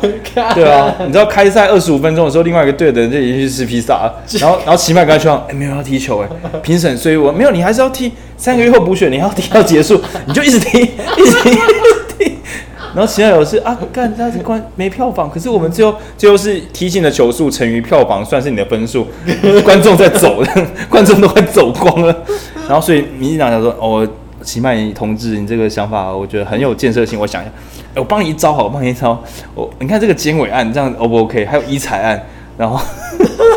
[0.54, 0.94] 对啊。
[1.00, 11.58] 你知道开赛二十五分钟的时候，另外一个队的人就已经去吃披萨了，然后然后奇迈跟他说，哎，没有人要踢球哎、欸，评审所以我没有，你还是要踢，三个月后补选，你还要踢到结束，你就一直踢，一直踢。
[12.94, 19.06] 然后其他有是啊，干这样子关没票房，可是我们最后最后是提醒的球数乘于票房，算是你的分数。
[19.64, 20.42] 观众在走，
[20.90, 22.14] 观众都快走光了。
[22.68, 24.06] 然后所以民进党想说，哦，
[24.42, 27.18] 其迈同志，你这个想法我觉得很有建设性。
[27.18, 27.52] 我想一下，
[27.96, 29.18] 我帮你一招好，我帮你一招。
[29.54, 31.46] 我你看这个监委案这样 O 不 OK？
[31.46, 32.22] 还有一彩案，
[32.58, 32.78] 然后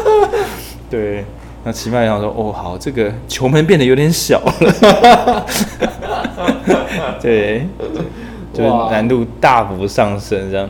[0.90, 1.26] 对，
[1.66, 5.46] 那齐迈想说，哦好，这个球门变得有点小了。
[7.22, 7.68] 对。
[8.56, 10.70] 就是难度大幅上升，这样，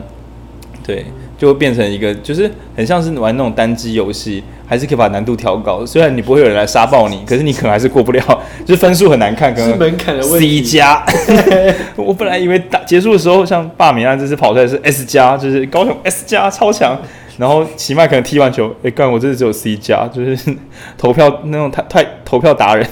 [0.84, 1.06] 对，
[1.38, 5.86] 就会变成一个，就是很像是玩那种单机游戏，还是可以把难度调高。
[5.86, 8.20] 虽然你不会有人来杀爆你，可是你可能还是过不了，
[8.64, 10.62] 就是分数很难看，可能门槛的问题。
[10.62, 11.04] C 加，
[11.96, 16.98] 我本来以为打结束的时候，像罢免案这次跑出来是 S 加，就是高雄 S 加超强，
[17.38, 20.56] 然后奇迈可能踢完球，哎、欸，干我这次只有 C 加，就是
[20.98, 22.86] 投票那种太太投票达人。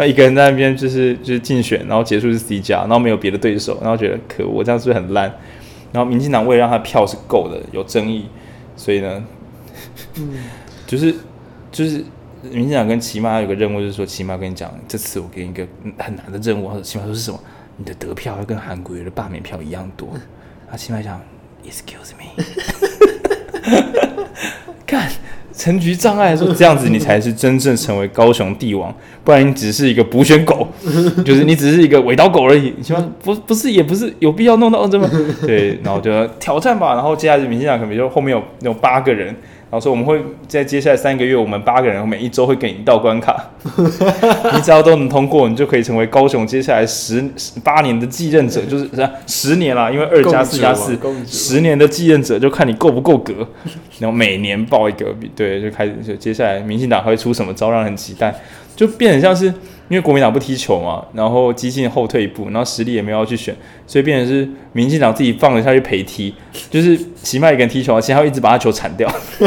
[0.00, 5.30] 那一个人在那边就是就是竞选，然后结束是 C 加，然后没有别的对手，然后觉得可恶，我这样是不是很烂？
[5.92, 8.24] 然后民进党为了让他票是够的，有争议，
[8.76, 9.22] 所以呢，
[10.14, 10.38] 嗯，
[10.88, 11.14] 就是
[11.70, 12.02] 就是
[12.50, 17.38] 民进党跟其迈有个任务，就是说其迈跟你讲，这次我给你一个很难的任务，或者其迈说是什么？
[17.76, 20.08] 你的得票要跟韩国瑜的罢免票一样多。
[20.70, 21.20] 啊，其迈讲
[21.62, 22.42] ，Excuse me，
[24.86, 25.12] 看。
[25.60, 28.90] 陈局障碍说这样子，你才是真正成为高雄帝王，
[29.22, 30.66] 不然你只是一个补选狗，
[31.22, 32.72] 就是你只是一个尾刀狗而已。
[32.78, 35.06] 你希望不不是也不是有必要弄到这么
[35.46, 36.94] 对，然后就挑战吧。
[36.94, 39.36] 然后接下来民进党可能就后面有有八个人。
[39.70, 43.50] 然后说我们会在接下来三个月，我们八个人每一周会给你一道关卡，
[44.52, 47.22] 你只要都能通过，你就可以成为高雄接下来十
[47.62, 48.90] 八年的继任者，就是
[49.28, 53.32] 十年啦，因为二加四加四，十年的继任者就看你够不够格。
[54.00, 58.34] 然后每年报一个，对，就开始就接下来民进党会出什么招，让人很期待，
[58.74, 59.54] 就变得像是。
[59.90, 63.52] 因为国民党不踢球嘛，然后激进后退一步，然后实力也没有要去选，
[63.88, 66.32] 所以变成是民进党自己放了下去陪踢，
[66.70, 69.12] 就是其迈一个人踢球，其实他会一直把他球铲掉，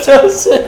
[0.00, 0.62] 就是，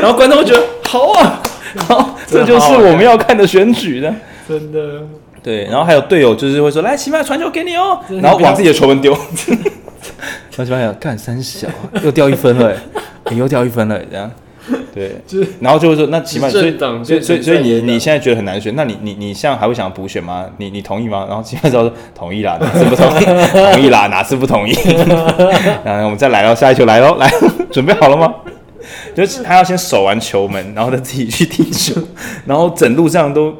[0.00, 1.40] 然后观众会觉得好啊，
[1.86, 4.12] 好，这就是我们要看的选举的，
[4.48, 5.02] 真的，
[5.40, 9.12] 对，然后还有队友就是会说，来，其迈传球给你哦，然后往自己的球门丢，
[9.46, 11.68] 然后其迈想干三小，
[12.02, 12.74] 又掉一分了，
[13.30, 14.28] 你又掉一分了，这样。
[14.94, 15.10] 对，
[15.60, 20.46] 然后就会说，那起码所以所以所以所以你你现在觉得很难选，那你你你现在还会想要补选吗？
[20.58, 21.26] 你你同意吗？
[21.28, 23.24] 然后起码说同意啦，哪次不同意？
[23.74, 24.72] 同意啦，哪次不同意？
[25.84, 27.28] 然后 我们再来到下一球来喽，来，
[27.72, 28.32] 准备好了吗？
[29.16, 32.00] 就是他要先守完球门，然后他自己去踢球，
[32.46, 33.52] 然后整路上都。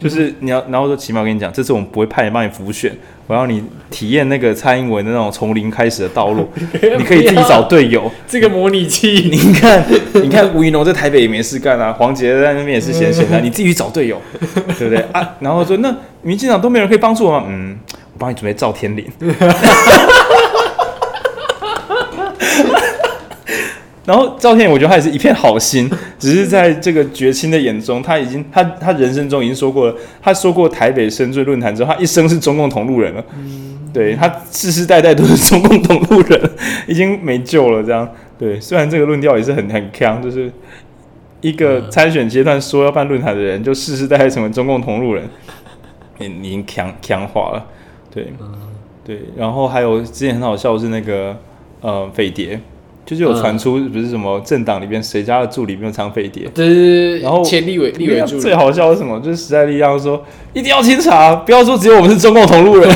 [0.00, 2.90] 就是你要，然后说起码我跟你讲，这次我们不会派人帮你辅选，
[3.26, 6.48] 我要你体验那个蔡英文的那种从零开始的道路，
[6.96, 8.10] 你可以自己找队友。
[8.26, 9.84] 这个模拟器， 你看，
[10.14, 14.20] 你看吴怡农在台北也没事干啊，黄杰在那边也是闲闲的， 你自己去找队友，
[14.78, 15.36] 对不对啊？
[15.40, 17.44] 然后说那民进党都没人可以帮助我吗？
[17.48, 19.06] 嗯，我帮你准备赵天麟。
[24.10, 33.24] 然后赵天麟，我觉得他也是一片好心， 只是在这个绝亲的眼中，他已经他他人生中已经说过了，他说过台北深圳论坛之后，他一生是中共同路人了。
[33.92, 36.50] 对他世世代代都是中共同路人，
[36.88, 37.84] 已经没救了。
[37.84, 40.50] 这样对，虽然这个论调也是很很强，就是
[41.40, 45.22] 一个参选阶段说要办论坛的人，就世世代代成为中共同路人，
[46.18, 47.64] 你已经强强化了。
[48.12, 48.32] 对，
[49.04, 51.36] 对，然后还有之前很好笑的是那个
[51.80, 52.60] 呃飞碟。
[53.10, 59.18] 就是有传出不是什么政党里边谁家的助理没有唱飞碟，对对对，然后前立委立委助理最好笑是什么？
[59.18, 62.88] 就是时代力量说一定要清查，不要说只有我们是中共同路人。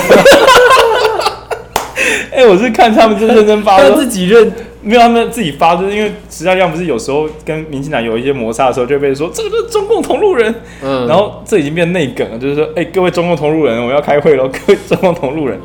[2.30, 10.54] 哎、欸，我是看他们真认真发，他自己认没有他们自己发，就是因为时代力量不是有时候跟民进党有一些摩擦的时候，就会被说这个就是中共同路人。
[10.80, 15.58] 嗯，然后这已经变内梗了，就是说哎、欸，各位中共同路人，我要开会了，各位中共同路人，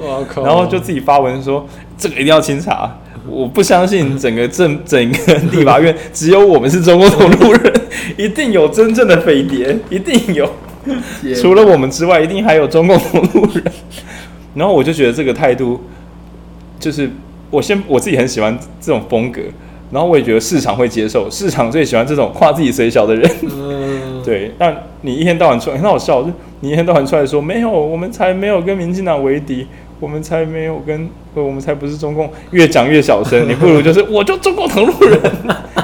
[0.43, 1.63] 然后就自己发文说
[1.95, 2.91] 这个一定要清查。
[3.29, 7.73] 我不相信整个政 整个立法院只有我们是中共同路人，
[8.17, 10.49] 一定有真正的匪谍，一定有。
[11.39, 13.63] 除了我们之外，一定还有中共同路人。
[14.55, 15.79] 然后我就觉得这个态度，
[16.79, 17.09] 就是
[17.51, 19.41] 我先我自己很喜欢这种风格，
[19.91, 23.29] 然后我也觉得市场会接受，市场最喜欢这种夸自己水小的人。
[24.25, 29.67] 对，但你一天到晚出来很好笑，就你一天到晚出来说没有，我们才没有跟民进党为敌。
[30.01, 31.09] 我们才没有跟，
[31.43, 33.47] 我们才不是中共，越讲越小声。
[33.47, 35.19] 你不如就是，我就中共同路人。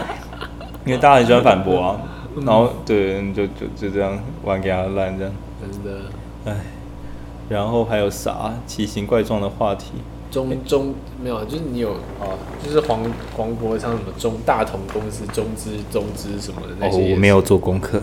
[0.85, 1.99] 因为大家很喜欢反驳啊，
[2.45, 5.33] 然后对，就就就这样玩给他烂这样。
[5.61, 5.99] 真的，
[6.45, 6.55] 唉，
[7.49, 9.93] 然后还有啥奇形怪状的话题？
[10.35, 10.93] 中中
[11.23, 12.27] 没有，就是你有啊，
[12.61, 12.99] 就是黄
[13.37, 18.01] 黄渤像什么中大同公司中资中资什么的那些，哦，我没有做功课。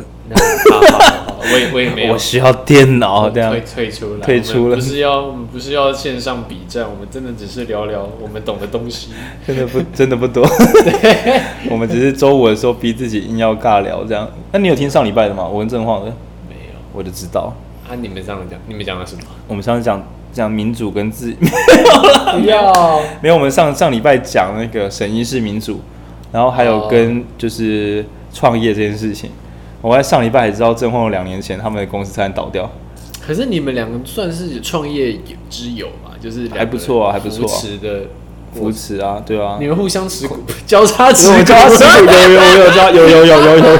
[0.70, 2.14] 好好好，我也我也没有。
[2.14, 4.76] 我需要电脑这样退退出来，退出了。
[4.76, 9.10] 不是要不是要线上比战，我们真的只是聊聊我们懂的东西。
[9.46, 10.42] 真的不真的不多。
[11.70, 14.26] 我们只是周五的时候逼自己硬要尬聊这样。
[14.52, 15.46] 那你有听上礼拜的吗？
[15.46, 16.06] 我跟正晃的
[16.48, 17.52] 没有，我就知道。
[17.86, 19.22] 啊，你们上次讲，你们讲了什么？
[19.46, 20.02] 我们上次讲。
[20.32, 22.72] 讲民主跟自不要
[23.22, 25.80] 没有，我们上上礼拜讲那个审议式民主，
[26.32, 29.30] 然后还有跟就是创业这件事情。
[29.80, 32.70] 我在上礼拜还知道，正晃两年前他们的公司差点倒掉。
[33.20, 35.18] 可是你们两个算是创业
[35.50, 36.10] 之友嘛？
[36.20, 37.46] 就是还不错啊，还不错。
[37.46, 38.06] 扶持的
[38.54, 40.36] 扶持啊，对啊，你们互相持股，
[40.66, 43.78] 交叉持股，交叉持股，有有有有有有有有有有，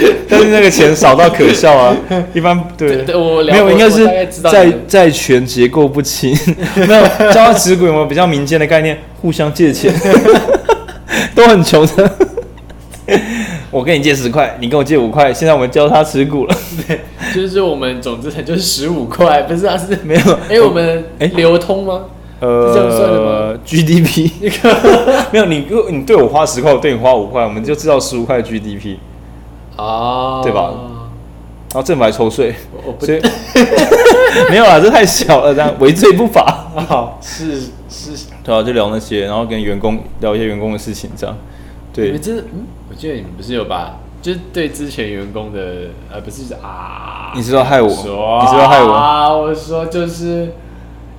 [0.28, 1.94] 但是那个钱少到可笑啊，
[2.32, 4.06] 一般对，我没有，应该是
[4.42, 6.36] 债债权结构不清，
[6.74, 8.98] 没有交叉持股有没有比较民间的概念？
[9.20, 9.92] 互相借钱，
[11.34, 12.10] 都很穷的，
[13.70, 16.56] 我跟你借十块，你跟我借五块，现在我们交叉持股了，
[16.86, 17.00] 对，
[17.34, 21.04] 就是我们总之就是十五块，不是啊，是没有，哎，我们
[21.36, 22.00] 流通吗？
[22.40, 23.20] 呃，这样算了
[23.54, 24.30] 吗？GDP
[25.32, 28.96] 没有，你你对我花十块，我对你花五块，我们就知道十五块 GDP。
[29.76, 30.72] 啊，对吧？
[31.74, 32.54] 然后政府还抽税，
[33.00, 33.20] 所以
[34.48, 36.68] 没有啊，这太小了，这样违罪不罚。
[36.88, 41.36] 好，是是，对啊，就聊那些，然后跟员工聊一些员工的事情，这样。
[41.92, 50.52] 对，你们真的，嗯，我记得你们不是有把，就是对之前员工的，呃，不是啊，你知道害我，你知道害我啊，我说就是，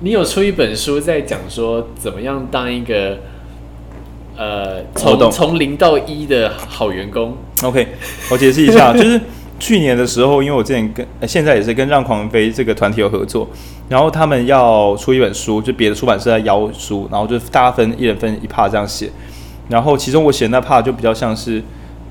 [0.00, 3.18] 你有出一本书在讲说怎么样当一个。
[4.38, 7.34] 呃，从从零到一的好员工。
[7.62, 7.88] OK，
[8.30, 9.18] 我解释一下， 就是
[9.58, 13.48] 去年的时候，因为我之前跟、呃、现在也是跟让狂飞这个团体有合作，
[13.88, 19.10] 然后他们要出一本书，就别的出版社在邀书，然后就大家分一人分一 part 这样写，
[19.70, 21.62] 然后其中我写的那 part 就比较像是，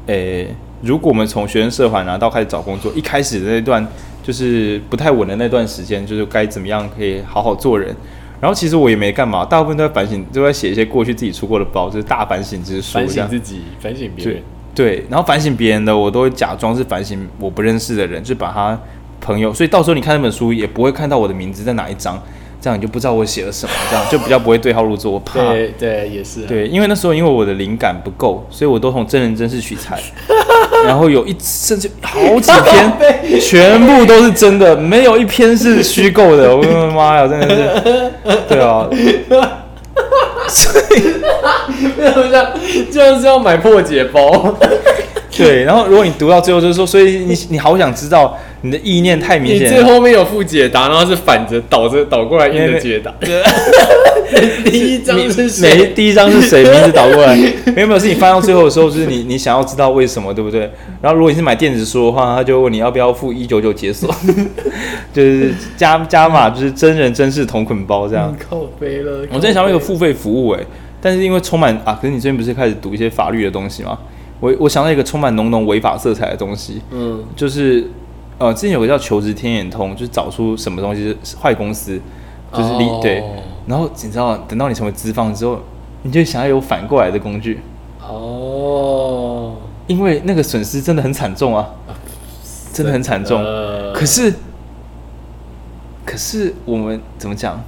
[0.07, 3.87] 诶、欸，如果我们从学生社团拿到开始找工作，一开始的那段
[4.25, 7.95] 就是不太稳的那段时间，就是该怎么样可以好好做人。
[8.41, 12.93] 然后其实我也没干嘛，大部分都在反省，都在写一些过去自己出过的包，就是大反省之书。
[12.95, 14.41] 反省自己，反省别人。
[14.73, 18.77] 对，然后反省别人的，我都会假装是反省我不认识的人，就把他
[19.21, 19.53] 朋友。
[19.53, 22.21] 所以到时候你看那本书，也不会看到我的名字在哪一章，
[22.65, 25.11] 这样你就不知道我写了什么，这样就比较不会对号入座。
[25.11, 25.39] 我怕。
[25.51, 26.41] 对对，也是。
[26.47, 29.99] 对，因为那时候因为我的灵感不够，所以我都从真人真事取材。
[30.83, 32.91] 然后有一甚至好几篇，
[33.39, 36.57] 全部都是真的，没有一篇是虚构的。
[36.57, 38.11] 我的妈呀，真的是，
[38.49, 38.89] 对啊，
[40.47, 41.03] 所以
[41.99, 42.51] 为什么这样？
[42.91, 44.55] 就是要买破解包。
[45.37, 48.35] 对，然后如果你读到最后，就是说，所以你你好想知道。
[48.65, 53.13] 你的意念太明显，你最后面有附解答，然后是反着倒着倒过来印的解答。
[54.65, 55.93] 第一张是谁？
[55.93, 56.63] 第一张是谁？
[56.63, 57.35] 名字倒过来，
[57.75, 60.61] 没有没有，是你翻到最后的时候，就是你 你想要知道为什么，对不对？
[60.99, 64.13] 然后如果你是买电子书的话，他就问你要不要付一九九解锁，
[65.13, 68.35] 就是加加码，就是真人真事同捆包这样。
[68.49, 70.65] 靠背了，我之前想到一个付费服务哎、欸，
[70.99, 73.95] 但是因为充满啊，可是你最近不是开始读一些法律的东西吗？
[74.39, 77.85] 我我想到一个充满浓浓违法色彩的东西，嗯，就是。
[78.37, 81.99] 呃，之前有个叫求职天眼通，就是找出什么东西是坏公司，
[82.51, 83.01] 就是离、oh.
[83.01, 83.23] 对，
[83.65, 85.59] 然后你知道，等到你成为资方之后，
[86.03, 87.59] 你就想要有反过来的工具。
[88.01, 89.55] 哦，
[89.87, 91.69] 因为那个损失真的很惨重啊，
[92.73, 93.41] 真的很惨重。
[93.93, 94.33] 可是，
[96.05, 97.63] 可是我们怎么讲？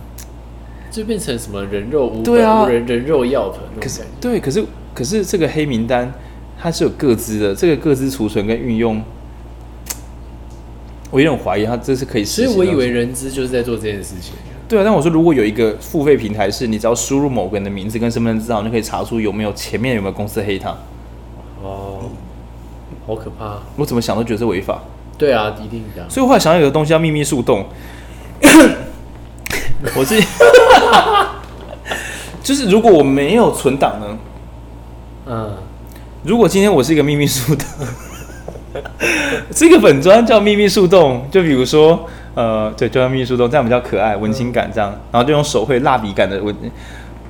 [0.91, 3.59] 就变成什么人肉无对啊，人人肉药盆。
[3.80, 6.11] 可是对，可是可是这个黑名单
[6.59, 9.01] 它是有各自的，这个各自储存跟运用，
[11.18, 12.24] 我有点怀疑他这是可以。
[12.24, 14.34] 所以我以为人资就是在做这件事情。
[14.68, 20.70] 对啊，但我说如果有一个付费平台，是你只要输入某个人的名字跟身份证字号，你就可以查出有没有前面有没有公司黑他。
[21.63, 22.11] 哦，
[23.07, 23.57] 好可怕！
[23.78, 24.80] 我怎么想都觉得是违法。
[25.18, 26.07] 对啊，一定这样。
[26.07, 27.65] 所以我后来想到有个东西叫秘密树洞。
[29.95, 30.28] 我自己，
[32.43, 34.18] 就是如果我没有存档呢？
[35.26, 35.57] 嗯，
[36.24, 37.65] 如果今天我是一个秘密树洞，
[39.54, 46.56] 这个粉砖叫秘密树洞，就比如说，呃，对，就叫秘密树洞，这样比较可爱，文青感这样，然后就用手绘蜡笔感的文。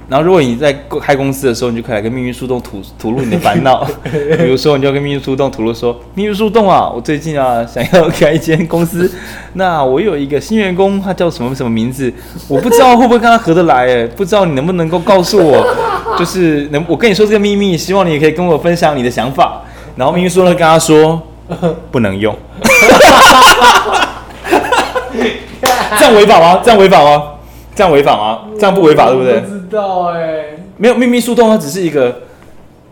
[0.09, 0.71] 然后，如果你在
[1.01, 3.85] 开公司的时候，你就可以来跟秘密树洞吐吐露你的烦恼。
[4.05, 9.11] 比如说，你就跟秘密树洞吐露说：“秘密树洞啊，我最近啊想要开一间公司，
[9.55, 12.09] 那我有一个新员工，他叫什么什么名字，
[12.47, 15.61] 我不知道会不会跟他合得来，哎，不知道你能不能够告诉我，
[16.17, 19.61] 就是能我跟你说这个秘密，希望你也可以跟我分享你的想法。”
[19.97, 21.21] 然后秘密树洞跟他说
[21.91, 22.33] ：“不能用。
[25.97, 26.61] ”这样违法吗？
[26.63, 27.23] 这样违法吗？
[27.75, 28.39] 这样违法吗？
[28.59, 29.39] 这样不违法，对不对？
[29.39, 32.23] 不知道哎、欸，没有秘密树洞，它只是一个。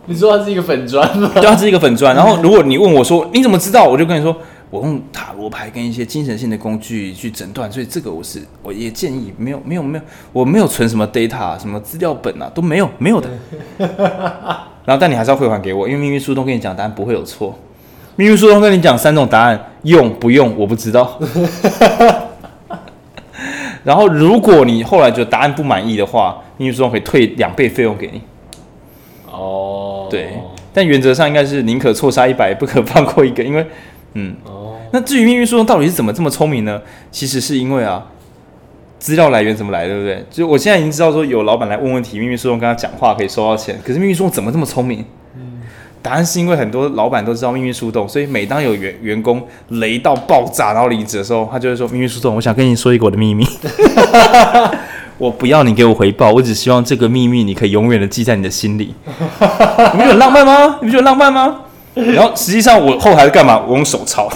[0.08, 1.32] 你说它是一个粉砖吗？
[1.34, 2.16] 对，它是一个粉砖。
[2.16, 4.36] 然后如果你问我说你怎么知道，我就跟你说，
[4.70, 13.30] 我用塔罗牌跟一些精神性的工具去诊断，所以这个我是我也建议没有没有没有，我没有存什么 data 什么资料本啊都没有没有的。
[14.86, 17.58] 然后但你还是要汇还给我，因为秘密树洞跟你讲答案不会有错。
[18.16, 21.20] 秘密树洞跟你讲三种答案，用不用我不知道。
[23.84, 28.22] 然后，如果你后来觉得答案不满意的话，秘密树洞可以退两倍费用给你。
[29.30, 30.30] 哦，对，
[30.74, 33.68] 但原则上应该是宁可错杀一百，不可放过一个，因为，
[34.13, 36.82] 嗯，哦，那至于秘密树洞到底是怎么这么聪明呢？
[37.11, 38.03] 其实是因为啊，
[38.97, 40.26] 资料来源怎么来，对不对？
[40.32, 45.05] 就我现在已经知道说有老板来问问题，秘密树洞跟他讲话可以收到钱，可是秘密树洞怎么这么聪明？
[46.06, 53.43] 答案是因为很多老板都知道秘密树洞，所以每当有员员工雷到爆炸然后离职的时候，他就会说：“秘密树洞，我想跟你说一个我的秘密，
[55.18, 60.78] 我不要你给我回报，我只希望这个秘密你可以永远的记在你的心里。”你不觉得很浪漫吗？
[60.80, 61.62] 你不觉得浪漫吗？
[61.95, 63.60] 然后实际上我后台是干嘛？
[63.68, 64.30] 我用手抄，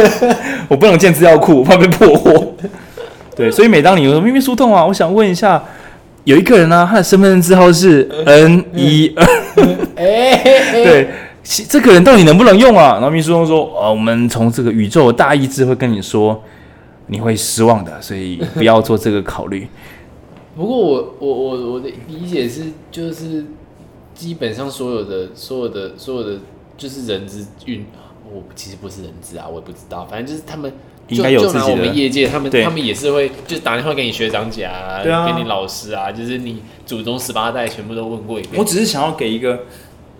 [0.68, 2.54] 我不能建资料库，我怕被破获。
[3.34, 5.62] 对，所以每当你有说秘密树洞啊，我想问一下。
[6.26, 9.24] 有一个人呢、啊，他的身份证字号是 N 一二，
[9.94, 11.08] 对，
[11.44, 12.94] 这个人到底能不能用啊？
[12.94, 16.42] 然后秘书中说，呃，我们从这个宇宙的大意志会跟你说，
[17.06, 19.68] 你会失望的，所以不要做这个考虑。
[20.56, 23.44] 不过我我我我的理解是，就是
[24.12, 26.40] 基本上所有的所有的所有的
[26.76, 27.86] 就是人之运，
[28.34, 30.72] 我其实不是人之啊，我也不知道，反正就是他们。
[31.08, 31.60] 应该有自己的。
[31.60, 38.54] 就拿我们业界，他们他们也是会，就打电话给你学长姐啊，啊给你老师啊，就是你祖宗十八代全部都问过一遍。
[38.56, 39.60] 我只是想要给一个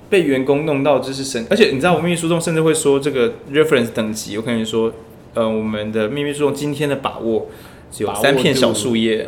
[0.08, 4.92] 被员工弄到就是神，而且你知道，我秘密树洞甚至会说这个 reference 等级，我可以说，
[5.34, 7.48] 呃，我们的秘密树洞今天的把握
[7.90, 9.26] 只有三片小树叶，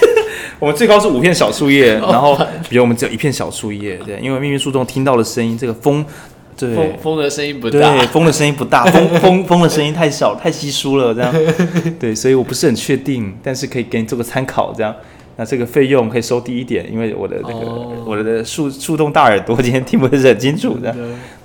[0.58, 2.34] 我们最高是五片小树叶， 然后
[2.68, 6.04] 比如我们只有一片小树叶，对，因为秘密树洞听到的声音，这个风。
[6.56, 11.34] 对，风风的声音不大，对，风的声音不大，风 风风的声音太小，太稀疏了，这样，
[11.98, 14.94] 对，所以我不是很确定，但是可以给你做个参考，这样，
[15.36, 18.08] 那这个费用可以收低一点，因为我的那个、oh.
[18.08, 20.94] 我的树树洞大耳朵今天听不是很清楚的，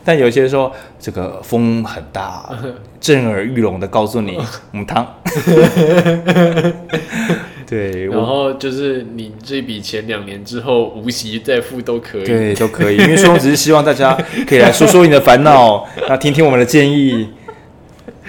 [0.09, 2.49] 但有些人说这个风很大，
[2.99, 4.39] 震耳欲聋的告诉你，
[4.71, 5.05] 母汤。
[7.69, 12.97] 对，然后就是你这笔钱两年之后无息再付都可以，对，都可以。
[12.97, 17.29] 因为说只是希望大家可以来说说你的烦恼， 那听听我们的建议。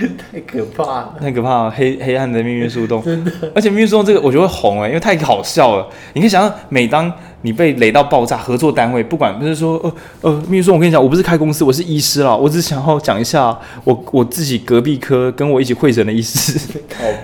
[0.33, 3.31] 太可怕了，太可怕了，黑黑暗的秘密树洞，真的。
[3.55, 5.87] 而且秘密树洞这个我觉得会红哎，因为太好笑了。
[6.15, 16.59] 你可以想象，每当你被雷到爆炸，合作单位不管不是说呃呃，秘密树洞，我跟你讲，我不是开公司，我是医师啦，我只想要讲一下我我自己隔壁科跟我一起会诊的医师，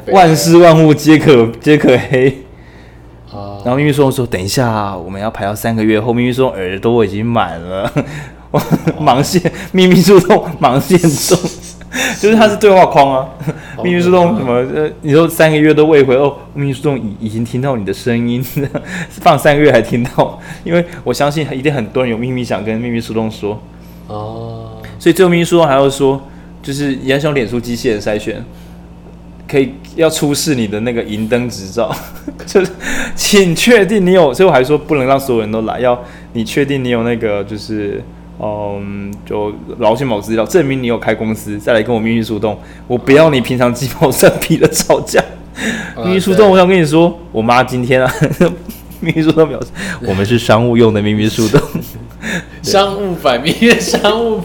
[0.09, 2.43] 万事万物皆可皆可黑。
[3.33, 7.93] 啊，然后秘密树洞说，等一下，我们要排到三个月后，秘密树洞耳朵已经满了，
[8.99, 11.39] 盲线秘密树洞盲线中。
[12.21, 13.29] 就是它是对话框啊，
[13.83, 18.45] 秘密树洞什么呃，你说三个月都未回哦，秘密树洞已已经听到你的声音，
[19.09, 23.61] 放三个月还听到，因为我相信一定很多人有秘密想跟秘密树洞说。
[24.09, 26.21] 哦，所以最后秘密树洞还要说，
[26.63, 28.45] 就是也要用脸书机器人筛选，
[29.49, 31.93] 可以要出示你的那个银灯执照，
[32.47, 32.71] 就是
[33.15, 36.01] 请确定你有，所以我还说不能让所有人都来，要
[36.35, 38.03] 你确定你有那个就是
[38.39, 45.23] 嗯，就劳健保资料，证明你有开公司，再来跟我秘密树洞，我不要你平常鸡毛蒜皮的吵架。
[46.05, 48.15] 秘密树洞，我想跟你说，我妈今天啊，
[49.01, 49.69] 秘密树洞表示
[50.07, 51.61] 我们是商务用的秘密树洞。
[52.63, 54.41] 商务版蜜月商务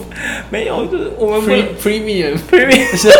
[0.49, 1.41] 没有，就是我们
[1.81, 3.11] premium premium，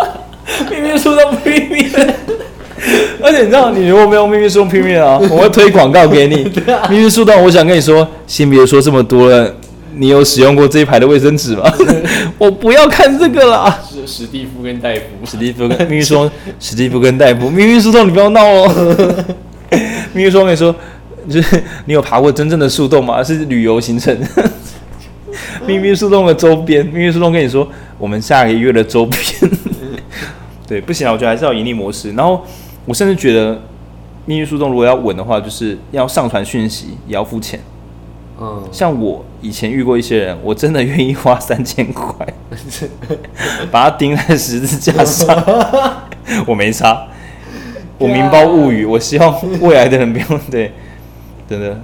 [0.70, 2.14] 秘密树洞 premium。
[3.20, 6.50] 而且你知道，你如果没有秘密树洞 premium 啊，我会推广告给你。
[6.88, 9.52] 秘密树洞，我想跟你说，先别说这么多了。
[9.98, 11.64] 你有使用过这一排的卫生纸吗？
[12.38, 13.78] 我不要看这个了。
[13.88, 16.30] 是史蒂夫跟戴夫，史蒂夫跟秘密树洞，
[16.60, 19.24] 史蒂夫跟戴夫，秘密树洞，你不要闹哦。
[20.14, 20.74] 秘密树洞跟你说。
[21.28, 23.22] 就是你有爬过真正的树洞吗？
[23.22, 24.18] 是旅游行程。
[25.66, 27.68] 秘密树洞的周边，秘密树洞跟你说，
[27.98, 29.20] 我们下个月的周边。
[30.66, 32.12] 对，不行啊，我觉得还是要盈利模式。
[32.12, 32.42] 然后
[32.86, 33.60] 我甚至觉得，
[34.24, 37.60] 秘密树洞如果要稳的话，就是要上传讯息也要付钱。
[38.40, 42.26] 嗯，像我以前遇过一些人，我真的愿意花三千块，
[43.70, 45.44] 把它钉在十字架上，
[46.46, 47.08] 我没差。
[47.98, 50.72] 我明包物语，我希望未来的人不用对。
[51.48, 51.80] 真的，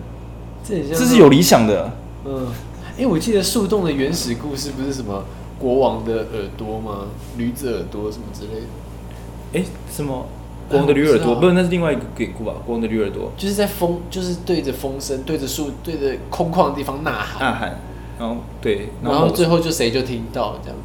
[0.62, 1.90] 这这是有理想的。
[2.24, 2.48] 嗯，
[2.96, 5.24] 哎、欸，我记得树洞的原始故事不是什么
[5.58, 7.06] 国王的耳朵吗？
[7.36, 8.66] 驴子耳朵什么之类的。
[9.54, 10.26] 哎、欸，什么
[10.68, 11.34] 国王的驴耳朵？
[11.36, 12.52] 不是，那是另外一个典故吧？
[12.66, 17.80] 光的驴耳朵就是在风，就是对着风声，对着树，对着空旷的地方呐喊，呐喊。
[18.18, 20.78] 然后对，然后最后就谁就听到了这样。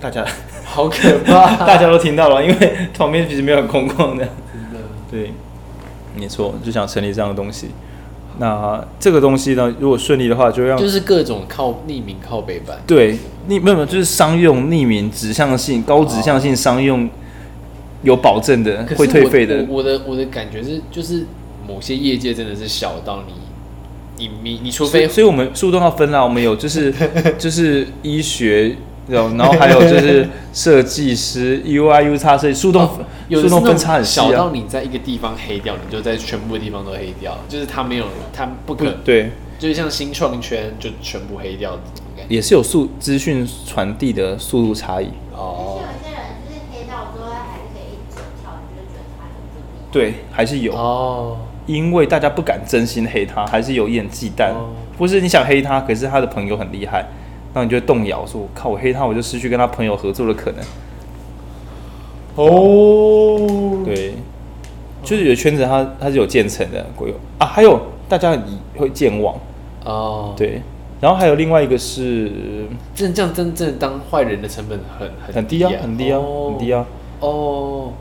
[0.00, 0.26] 大家
[0.64, 4.28] 好可怕， 大家都听到了，因为旁边其实没有很空旷的，
[5.08, 5.32] 对，
[6.16, 7.70] 没错，就想成立这样的东西。
[8.38, 13.14] 那这个东西呢，如果顺利的话，就让就是各种靠匿名靠背板，对，
[13.48, 17.08] 匿没有没有，就是商用匿名指向性高指向性商用
[18.02, 19.64] 有保证的，会退费的。
[19.68, 21.26] 我的我的感觉是，就是
[21.66, 23.34] 某些业界真的是小到你
[24.18, 26.92] 你你你除非，所以我们树洞要分啦，我们有就是
[27.38, 28.76] 就是医学。
[29.08, 32.88] 然后还有就是 设计师 U I U 叉设计树洞，
[33.32, 38.94] 树洞分叉很小到你在一个地方黑掉，你就在全部的地方都黑掉，就是他没有，他不可能。
[39.04, 41.76] 对，就是像新创圈就全部黑掉，
[42.28, 45.08] 也是有速资讯传递的速度差异。
[45.34, 45.80] 哦。
[45.82, 49.81] 有些人就是黑到之后还是可以一直跳，就是觉得他很正义。
[49.92, 50.74] 对，还是有。
[50.74, 51.36] 哦，
[51.66, 54.50] 因为大家不敢真心黑他，还是有一点忌惮。
[54.98, 57.04] 不是你想黑他，可是他的朋友很厉害。
[57.54, 60.64] 那你就会动摇，说：“我靠，我黑他，我就失去跟他朋友合作的可能。”
[62.34, 64.14] 哦，对，
[65.02, 67.78] 就是有圈子它，它它是有渐层的，会有啊，还有
[68.08, 68.34] 大家
[68.74, 69.34] 会健忘。
[69.84, 70.62] 哦，对，
[70.98, 72.32] 然后还有另外一个是，
[72.94, 76.86] 真这样真正当坏人的成本很很很低啊，很低啊，很低啊，哦，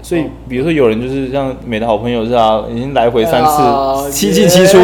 [0.01, 4.77] 所以比如说有人就是像美的好朋友是啊，已经来回三次，七进七出，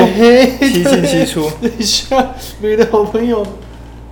[0.62, 3.46] 七进七出，等一下， 美的好朋友。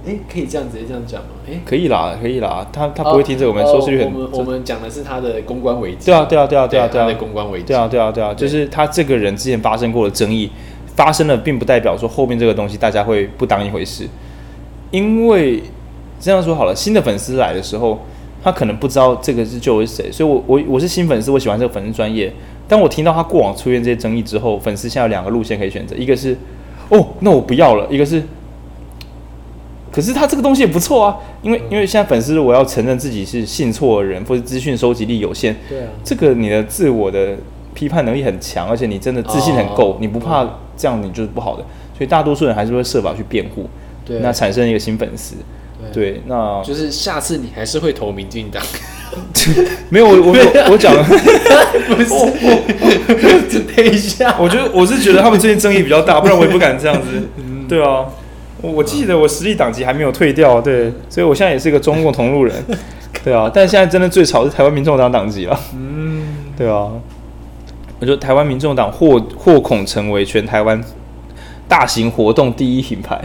[0.08, 1.30] 哎，可以这样直接这样讲吗？
[1.50, 2.68] 哎，可以啦，可以啦。
[2.72, 4.14] 他他不会听着，我们收视率很。
[4.14, 6.06] 我们我们讲的是他的公关危机。
[6.06, 7.06] 对啊，对啊，对啊，对啊，对啊。
[7.06, 7.66] 他的公关危机。
[7.66, 10.52] 对啊，对啊，对啊，就是他这个人之前发生过的争议，
[10.96, 14.08] 发生了，并不代表说后面这个东西大家会不当一回事。
[14.92, 15.64] 因为
[16.20, 18.00] 这样说好了，新的粉丝来的时候，
[18.46, 22.32] 他可能不知道这个是救是谁，所以我我我是新粉丝，我喜欢这个粉丝专业。
[22.68, 26.38] 当我听到他过往出现这些争议之后，粉丝现在有两个路线可以选择，一个是
[26.90, 28.22] 哦，那我不要了；一个是。
[29.92, 37.36] 可是他这个东西也不错啊，因为因为现在粉丝我要承认自己是信错的人，或者资讯收集力有限，对啊，这个你的自我的
[37.74, 41.64] 批判能力很强，而且你真的自信很够，哦、你不怕这样，你就是不好的，
[41.98, 43.68] 所以大多数人还是会设法去辩护，
[44.06, 45.38] 对，那产生一个新粉丝，
[45.94, 48.62] 对，对，那就是下次你还是会投民进党，
[49.90, 50.36] 没有我我
[50.72, 57.08] 我讲了，不是，等一下，我觉得我是觉得他们最近争议比较大，不然我也不敢这样子，
[57.68, 58.06] 对啊。
[58.62, 62.56] 我记得我实力党籍还没有退掉，对，所以我现在也是一个中共同路人，
[63.24, 66.26] 对啊，但现在真的最吵是台湾民众党党籍了，嗯，
[66.58, 66.90] 对啊，
[68.00, 70.84] 我觉得台湾民众党或或恐成为全台湾
[71.68, 73.22] 大型活动第一品牌，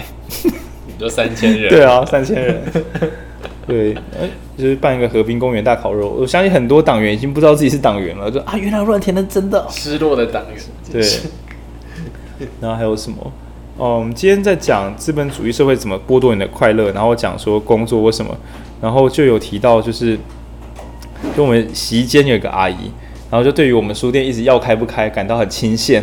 [1.01, 2.61] 你都三千人，对啊，三千人，
[3.67, 3.95] 对，
[4.59, 13.33] 就是办一个和平公园大烤肉，我相信很多党员已经不知道自己是党员了，就啊，原来乱填的真的，失落的党员，对，然后还有什么？
[13.79, 18.37] 哦，我们今天在讲资本主义社会怎么剥夺你的快乐，然后讲说工作为什么，
[18.83, 20.19] 然后就有提到就是，
[21.35, 22.93] 就我们席间有一个阿姨，
[23.31, 26.03] 然后就对于我们书店一直要开不开感到很钦羡，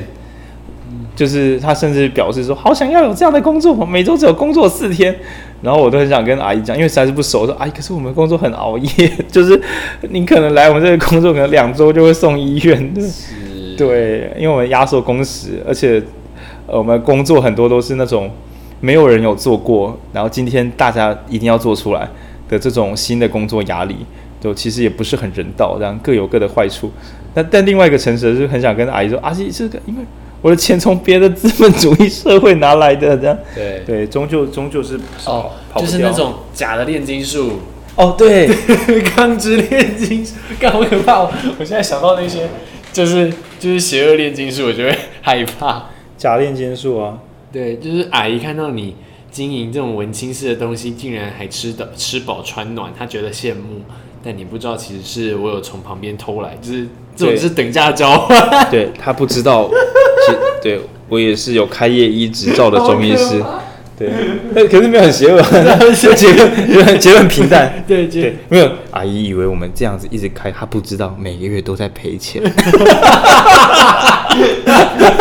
[1.17, 5.13] 就是他甚至表示说，好想要有这样的工作，每周只有工作四天。
[5.63, 9.59] 然后我都很想跟阿姨讲，因为实在是不熟，说阿姨，可是我们工作很熬夜， 就是
[10.11, 12.93] 你可能来我们这个工作，可能两周就会送医院。
[13.01, 15.99] 是对，因为我们压缩工时，而且
[16.67, 18.29] 呃，我们工作很多都是那种
[18.79, 22.07] 没有人有做过，然后今天大家一定要做出来
[22.47, 23.95] 的这种新的工作压力，
[24.39, 26.91] 就其实也不是很人道，这样各有各的坏处。
[27.33, 30.03] 但但另外一个诚实是很想跟阿姨说，阿姨这个因为。
[30.41, 33.37] 我的钱从别的资本主义社会拿来的，这样。
[33.55, 33.81] 对。
[33.85, 37.59] 对，终究终究是哦，就是那种假的炼金术。
[37.95, 38.47] 哦， 对，
[39.15, 41.21] 钢之炼金术，干好可怕！
[41.21, 42.47] 我我现在想到那些，
[42.93, 45.85] 就是就是邪恶炼金术，我就会害怕。
[46.15, 47.17] 假炼金术啊。
[47.51, 48.95] 对，就是阿姨看到你
[49.31, 53.81] 经营这种文青式的东西，竟然还吃的吃饱穿暖，她觉得羡慕，
[54.23, 56.87] 但你不知道，其实是我有从旁边偷来，就是
[57.17, 58.39] 这种是等价交换。
[58.71, 59.69] 对，他不知道。
[60.61, 63.41] 对，我也是有开业医执照的 中医师，
[63.97, 64.09] 对，
[64.53, 65.41] 那可是没有很邪恶，
[66.15, 68.69] 结论结论平淡，对对，没有。
[68.91, 72.41] 阿姨以为我们这样子一直开，她不知道每个月都在赔钱。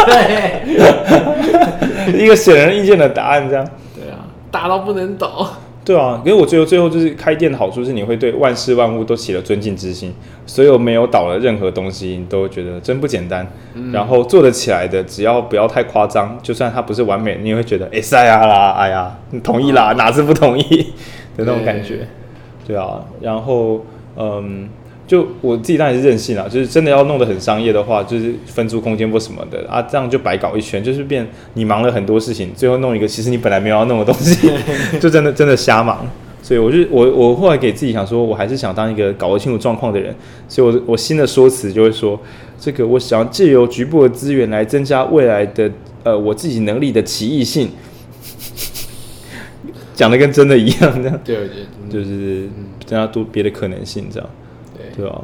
[0.07, 0.63] 对，
[2.19, 3.65] 一个显而易见的答案，这样。
[3.95, 4.19] 对啊，
[4.51, 5.49] 大到不能倒。
[5.87, 10.13] 对啊，因为我觉得最后就是开店的好处是，你会对万事万物都起了尊敬之心，
[10.45, 13.47] 所有没有倒的任何东西，你都觉得真不简单。
[13.75, 20.63] 嗯、然后做得起来的，只要不要太夸张，就算它不是完美，你也会觉得哎呀啦，哎呀，你同意啦，哪是不同意
[21.39, 21.99] 的那种感觉。
[22.67, 24.69] 对，对啊，然后嗯。
[25.07, 34.51] 就我自己当然是任性啦，就是真的要弄得很商业的话，就是分租空间或什么的啊，这样就白搞一圈，就是变你忙了很多事情，最后弄一个其实你本来没有要弄的东西，
[34.99, 36.05] 就真的真的瞎忙。
[36.43, 40.15] 所以我就我我后来给自己想说，我还是想当一个搞得清楚状况的人，
[40.49, 42.21] 所以我我新的说辞就会说，
[42.59, 45.69] 这个我想借由局部的资源来增加未来的
[46.05, 47.69] 呃我自己能力的奇异性，
[49.95, 51.49] 讲的跟真的一样这样，对对，
[51.91, 52.49] 就是
[52.85, 54.31] 增加多别的可能性这样。
[54.97, 55.21] 对啊，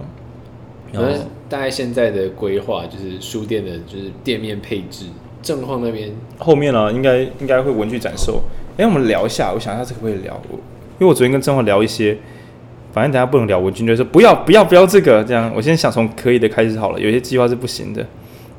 [0.93, 1.09] 然后
[1.49, 5.07] 大概现在的规划就是书店的，就是店面配置，
[5.43, 8.43] 正晃那边后面呢，应该应该会文具展售。
[8.77, 10.39] 哎，我们聊一下，我想一下这可不可以聊？
[10.51, 12.17] 因为我昨天跟正晃聊一些，
[12.93, 15.51] 反正等下不能聊文具，就说不要不要不要这个这样。
[15.57, 18.07] 我先想从可以的开始好了，有些计划是不行的。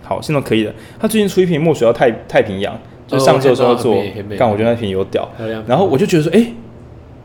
[0.01, 0.73] 好，现在可以的。
[0.99, 4.03] 他最近出一瓶墨水要太太平洋，就是上周的时候要做，
[4.37, 5.27] 但我觉得那瓶有屌，
[5.67, 6.51] 然后我就觉得说，哎。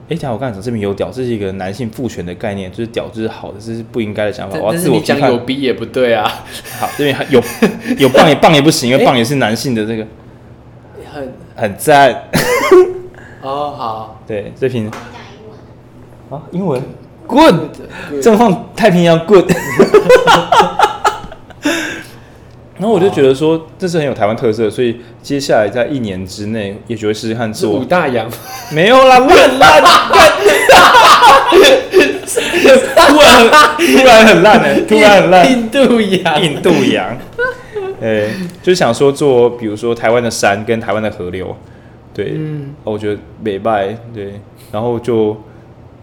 [0.09, 4.59] 哎，讲我刚才讲这边有屌，这是一个男性父权的概念，就是屌就是好的，这是不应该的想法。
[4.59, 4.99] 我要自我。
[5.01, 6.27] 讲有逼也不对啊。
[6.79, 7.43] 好，这边有
[7.99, 10.07] 有棒也棒也不行，因为棒也是男性的这个。
[11.13, 12.25] 很很赞。
[13.43, 14.23] 哦，好。
[14.27, 14.91] 对，这瓶。
[16.31, 16.83] 啊，英文。
[17.27, 17.55] Good。
[18.23, 19.19] 正放太平洋。
[19.27, 19.53] Good。
[22.79, 27.73] 然后我就觉得说，这是很有台湾特色，所以接下来在一年之内，也许会试试看做。
[27.73, 28.29] 五大洋
[28.73, 29.83] 没有啦，很烂，
[33.09, 35.51] 突然突然很烂哎，突然很烂。
[35.51, 37.17] 印度洋，印度洋，
[38.01, 38.29] 哎，
[38.63, 41.57] 就想说做，比如说台湾的山跟台湾的河流，
[42.15, 44.41] 对，嗯，我觉得美拜，对，
[44.73, 45.37] 然后就。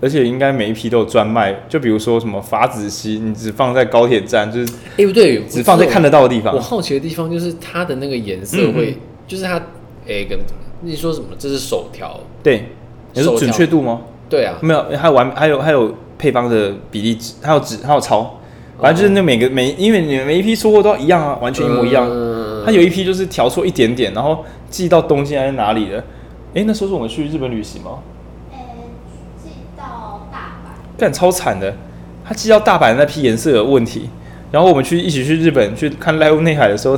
[0.02, 6.54] 而且应该每一批都有专卖，就比如说什么法子西，你只放在高铁站，就是哎不对，只放在看得到的地方。
[6.54, 9.56] 我好奇的地方就是它的那个颜色会，嗯、就是它
[10.08, 10.38] 哎跟
[10.82, 11.28] 你说什么？
[11.40, 12.66] 这是手条，对，
[13.14, 14.02] 你说准确度吗？
[14.30, 18.40] 对啊，没有，还有完，还有还有配方的比例纸，还有纸，还有钞，
[18.80, 22.06] 反正就是那每个每，因为你每一批出货都一样啊，完全一模一样。
[22.10, 26.04] 嗯、它有一批就是调错一点点，然后寄到东京还是哪里的？
[26.54, 28.00] 哎，那时候是我们去日本旅行吗？
[30.98, 31.74] 干超惨的，
[32.24, 34.10] 他寄到大阪那批颜色有问题，
[34.52, 36.98] 然后我们去一起去日本去看 Live 内海的时候，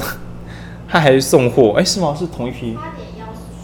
[0.88, 2.16] 他还送货，哎、欸、是吗？
[2.18, 2.78] 是同一批？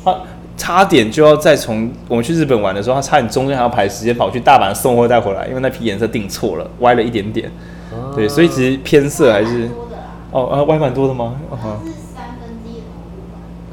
[0.03, 0.17] 他
[0.57, 7.51] 差点就要再从我们去日本玩的时候，他差点中间还要排时间跑去大阪送货带回来，因为那批颜色订错了，歪了一点点。
[7.91, 9.69] 啊、对，所以其实偏色还是
[10.31, 11.35] 哦啊歪蛮多的吗？
[11.51, 11.77] 啊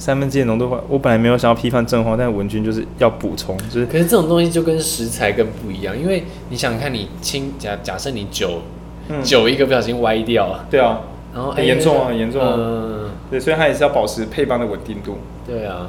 [0.00, 3.84] 三分之一的浓度话，我本来没有想要批判正话，但是文君就是要补充，就是。
[3.84, 8.62] 可是这种东西就跟食材更不一样，因为你想想看你清假假设你酒，
[9.10, 11.02] 嗯、酒一个不小心歪掉了，对啊，
[11.34, 15.18] 然后很严重啊，很严重啊，嗯，对，所以它也是要保持配方的稳定度。
[15.46, 15.88] 对啊，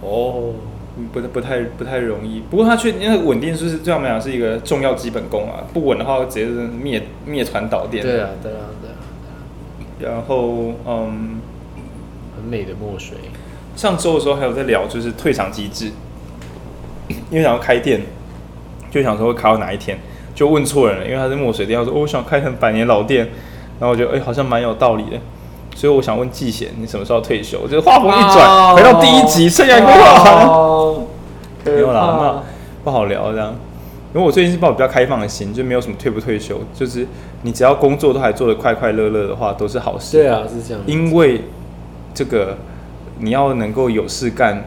[0.00, 0.54] 哦，
[1.12, 8.02] 不不太不太容易，不过它确因为稳定是对我们来讲是一个重要基本功啊，不稳的话直接是灭灭团导电。
[8.02, 10.14] 对啊，对啊，对啊。
[10.14, 11.42] 然后嗯。
[12.44, 13.16] 很美的墨水。
[13.74, 15.90] 上周的时候还有在聊，就是退场机制，
[17.30, 18.02] 因为想要开店，
[18.90, 19.98] 就想说会开到哪一天，
[20.34, 23.26] 就问错人了，因为他是墨水店，他说、哦、我想开成百年老店，
[23.80, 25.18] 然后我觉得哎、欸、好像蛮有道理的，
[25.74, 27.66] 所以我想问季贤，你什么时候退休？
[27.66, 30.94] 就是话锋一转，回到第一集，生涯规划。
[31.64, 32.42] 没有啦，那
[32.84, 33.54] 不好聊这样。
[34.14, 37.04] 因为我最近是抱比较开放的心，就没有什么退不退休，就是
[37.42, 40.16] 你只要工作都还做得快快乐乐的话，都是好事。
[40.16, 40.80] 对啊，是这样。
[40.86, 41.40] 因为
[42.14, 42.56] 这个
[43.18, 44.64] 你要能够有事干，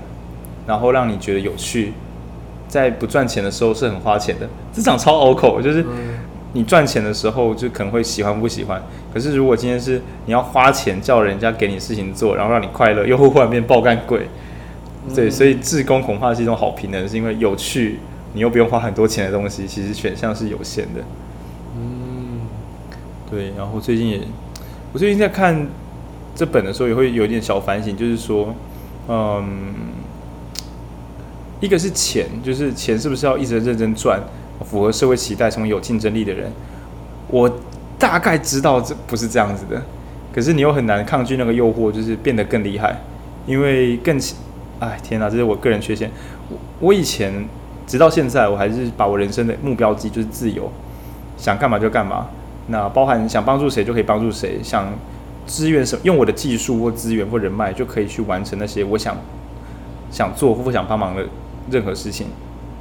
[0.67, 1.93] 然后让你觉得有趣，
[2.67, 4.47] 在不赚钱的时候是很花钱的。
[4.73, 5.85] 这场超拗口，就是
[6.53, 8.81] 你赚钱的时候就可能会喜欢不喜欢，
[9.13, 14.27] 可是如果今天是你要花钱叫人家给你事情做，然后让你快乐，又会忽然变爆干鬼。
[15.15, 17.99] 对，所以志工恐怕是一种好平衡，是因为有趣。
[18.33, 21.01] 你又不用花很多钱的东西，其实选项是有限的。
[21.75, 22.41] 嗯，
[23.31, 23.53] 对。
[23.57, 24.19] 然后最近也，
[24.91, 25.65] 我最近在看
[26.38, 28.53] 这本的时候，也会有一点小反省，就是说，
[29.09, 29.73] 嗯，
[31.59, 34.21] 一个是钱，就是钱是不是要一直认真赚，
[34.63, 36.51] 符合社会期待，成为有竞争力的人？
[37.29, 37.51] 我
[37.97, 39.81] 大概知道这不是这样子的，
[40.31, 42.95] 可是你又很难抗拒那个诱惑，就是变得更厉害，
[43.47, 44.17] 因为更，
[44.79, 46.11] 哎，天哪，这是我个人缺陷。
[46.49, 47.47] 我我以前。
[47.88, 50.69] 直到现在，我还是把我人生的目标记就是自由，
[51.38, 52.27] 想干嘛就干嘛。
[52.67, 54.85] 那包含想帮助谁就可以帮助谁，想
[55.47, 59.17] 支援什么，用我的技术或资源或人脉就可以去完成那些我想
[60.11, 61.25] 想做或想帮忙的
[61.71, 62.27] 任何事情。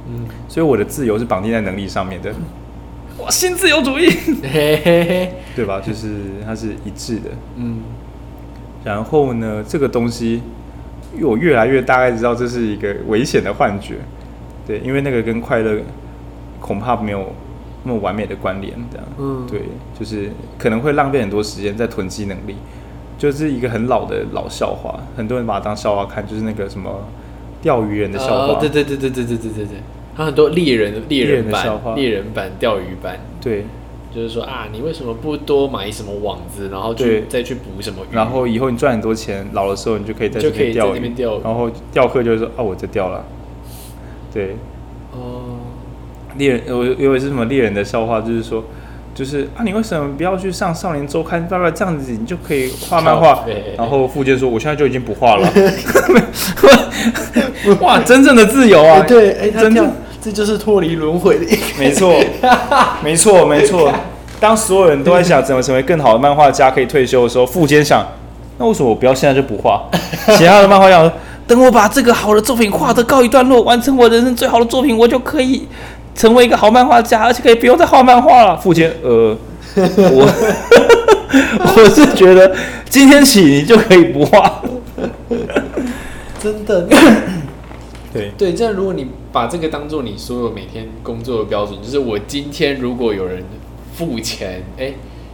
[0.09, 2.31] 嗯，所以我的自由是绑定在能力上面的。
[3.19, 4.09] 哇，新自由主义，
[5.55, 5.81] 对吧？
[5.81, 6.07] 就是
[6.45, 7.31] 它是一致的。
[7.55, 7.79] 嗯，
[8.83, 10.41] 然后呢，这个东西，
[11.15, 13.95] 因为我越来越大概知道这是一个危险的幻觉。
[14.67, 15.79] 对，因为那个跟快乐
[16.59, 17.33] 恐怕没有
[17.87, 19.07] 那么完美的关联，这样。
[19.17, 19.61] 嗯，对，
[19.97, 20.29] 就是
[20.59, 22.55] 可能会浪费很多时间在囤积能力，
[23.17, 27.07] 就是一个很老的老笑话，很多人把它当笑话看，就是那个什么
[27.61, 28.53] 钓鱼人的笑话。
[28.53, 29.77] 哦，对对对对对对对对对，
[30.15, 33.65] 他很多猎人猎人版猎人版钓鱼版，对，
[34.13, 43.23] 就是说啊，你为什么不多买什么网子，然后去再去捕什么鱼，然后以后你赚很多钱，老的时候你就可以在这边钓鱼，然后钓客就会说啊，我在钓了。
[44.33, 44.55] 对，哦，
[46.37, 48.63] 猎人，我以为是什么猎人的笑话，就是说，
[49.13, 51.45] 就是啊，你为什么不要去上少年周刊？
[51.47, 53.43] 爸爸这样子，你就可以画漫画。
[53.77, 55.49] 然后富坚说，我现在就已经不画了。
[57.81, 59.03] 哇，真正的自由啊！
[59.07, 59.85] 对，哎，真的，
[60.21, 61.61] 这就是脱离轮回的一个。
[61.77, 62.15] 没错，
[63.03, 63.91] 没错，没错。
[64.39, 68.05] 当所有人都在想怎么成为更好的漫画家，可以退休的时候，富坚想，
[68.57, 69.83] 那为什么我不要现在就不画？
[70.37, 71.11] 其他的漫画家。
[71.47, 75.65] 等我把这个好的作品画得告一段落，完成我人生最好的作品，我就可以
[76.17, 78.57] 成为一个好漫画家，而且可以不用再画漫画了。
[78.57, 79.37] 富坚，呃，
[79.75, 80.27] 我
[81.77, 82.53] 我是觉得
[82.89, 84.63] 今天起你就可以不画，
[86.39, 86.89] 真的。
[88.11, 93.43] 对对，这样如果你把这个当做你所有每天工作的标准，就是我今天如果有人
[93.95, 94.93] 付钱，哎，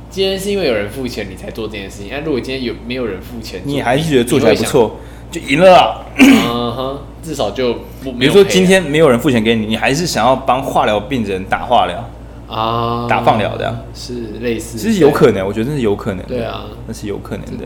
[0.09, 2.09] 今天是因为有人付钱你才做这件事情。
[2.11, 4.97] 那如果今天有没有人付钱，你还是觉得做起来不错？
[5.33, 6.05] 就赢了啊！
[6.19, 7.73] 嗯哼，至少就
[8.19, 12.07] 比如说今天没有人付钱给你，你还是想要帮化疗病人打化疗
[12.47, 17.65] 啊，打放疗这样是类似，其实有可能，我觉得那是有可能，对啊，那是有可能的。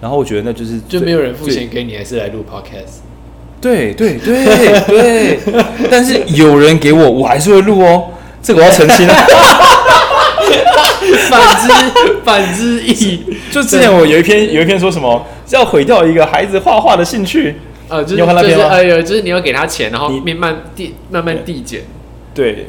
[0.00, 3.00] 然后我觉得那就是就没有人付钱给你，还是来录 podcast？
[3.60, 4.44] 对对对
[4.86, 5.38] 对，
[5.90, 8.04] 但是有人给我，我还是会录哦，
[8.40, 9.14] 这个我要澄清了。
[11.28, 13.24] 反之，反之亦。
[13.50, 17.56] 就之前我有一篇，有一篇说什么，要毁掉一个孩子画画的兴趣。
[17.88, 21.82] 呃，就是就是哎呦，就是你要给他钱，然后慢慢递，慢慢递减。
[22.32, 22.68] 对，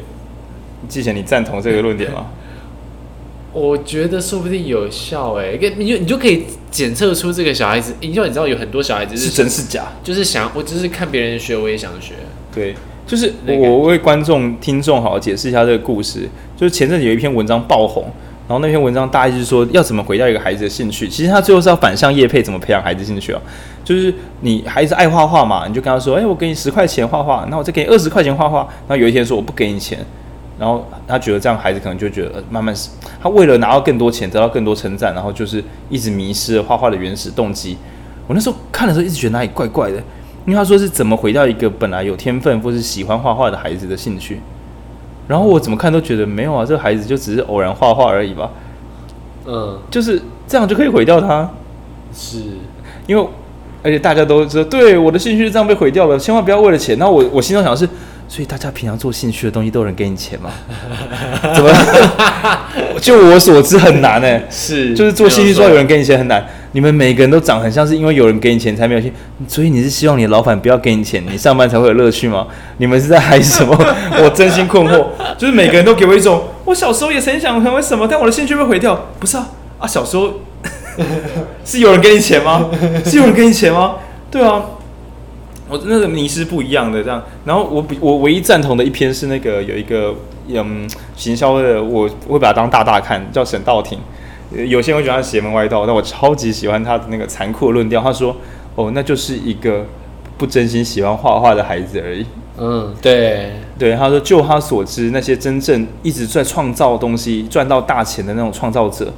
[0.88, 2.26] 季贤，你赞同这个论点吗？
[3.52, 12.14] 我觉得说不定有效哎，你就你就可以检测出这个小孩子，因为你知道有很多小孩子是真是假，就是想我只是看别人学，我也想学。
[12.52, 12.74] 对，
[13.06, 18.10] 就是我为观众听众好好解释一下这个故事，就是前阵子有一篇文章爆红。
[18.52, 21.08] 然后那篇文章大意是说，要怎么毁掉一个孩子的兴趣？
[21.08, 23.40] 其实他最后是要反向叶配，怎么培养孩子兴趣啊？
[23.82, 29.98] 就是你孩子爱画画嘛，你就跟他说：“哎，我给你十块钱画画，那我再给你二十块钱画画。”然后有一天说我不给你钱，
[30.58, 32.90] 然后他觉得这样孩子可能就觉得慢慢是
[33.22, 37.78] 他为了拿到更多钱，得到更多称赞，然后就是一直迷失了画画的原始动机。
[38.26, 39.96] 我那时候看的时候一直觉得哪里怪怪的，
[40.44, 44.38] 因为他说是怎么毁掉一个本来有天分或是喜欢画画的孩子的兴趣。
[45.28, 48.50] 然后我怎么看都觉得没有啊，这个孩子就只是偶然画画而已吧。
[49.46, 51.48] 嗯，就是这样就可以毁掉他，
[52.14, 52.38] 是
[53.06, 53.26] 因为
[53.82, 56.96] 而且大家都知道，对我的兴趣是这样被毁掉了，千万不要为了钱。
[56.98, 57.88] 然后我我心中想的是，
[58.28, 60.50] 所以大家平常做兴趣的东西都有人给你钱吗？
[61.54, 61.70] 怎么？
[63.00, 66.46] 就我所知很难哎、欸，是就是做兴趣之后有人给你钱很难。
[66.72, 69.12] 你们每个人都长很像是因为有人给你钱才没有钱，
[69.46, 72.46] 所以你是希望你的老板不要给你钱，你上班才会有乐趣吗？
[72.78, 73.76] 你们是在嗨什么？
[74.22, 75.06] 我真心困惑。
[75.36, 79.08] 就是每个人都给我一种，我小时候也曾想成为什么，但我的兴趣被毁掉。
[79.20, 79.48] 不是啊
[79.78, 80.32] 啊，小时候
[81.64, 82.70] 是有人给你钱吗？
[83.04, 83.96] 是有人给你钱吗？
[84.30, 84.62] 对啊，
[85.68, 87.22] 我那个迷失不一样的这样。
[87.44, 90.14] 然后我比我唯一赞同的一篇是那个有一个
[90.48, 93.98] 嗯行销的，我会把它当大大看，叫沈道廷。
[94.54, 98.00] 有些人会觉得他邪门歪道，但我超级喜欢他的那个残酷的论调。
[98.00, 98.34] 他说
[98.74, 99.84] ：“哦，那就是一个
[100.36, 102.24] 不真心喜欢画画的孩子而已。”
[102.58, 109.12] 嗯，对对，他说，就他所知，那些真正一直在创造东西、赚到大钱的那种创造者，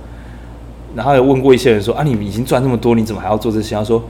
[0.94, 4.02] 然后有问过一些人说：“啊，你已经赚那么多，你怎么还要做这些？”他说：“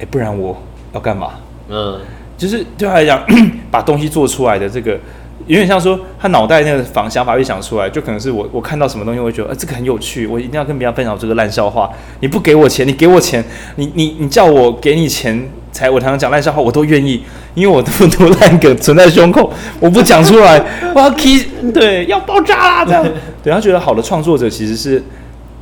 [0.00, 0.56] 哎，不然我
[0.92, 1.34] 要干嘛？”
[1.70, 2.00] 嗯，
[2.36, 3.22] 就是对他来讲，
[3.70, 4.98] 把东西做出来的这个。
[5.46, 11.90] 有点像说，他脑袋那个方想法一想出来，就可能是我我看到什么东西，我会觉得，呃，这个很有趣，我一定要跟别人分享这个烂笑话。
[12.20, 13.44] 你不给我钱，你给我钱，
[13.76, 17.22] 你你你叫我给你钱才我才能讲烂笑话，我都愿意，
[17.54, 20.64] 因为我这么多烂梗存在胸口，我不讲出来，
[20.94, 23.06] 我要 key，对，要爆炸啦这样。
[23.42, 25.02] 对，他觉得好的创作者其实是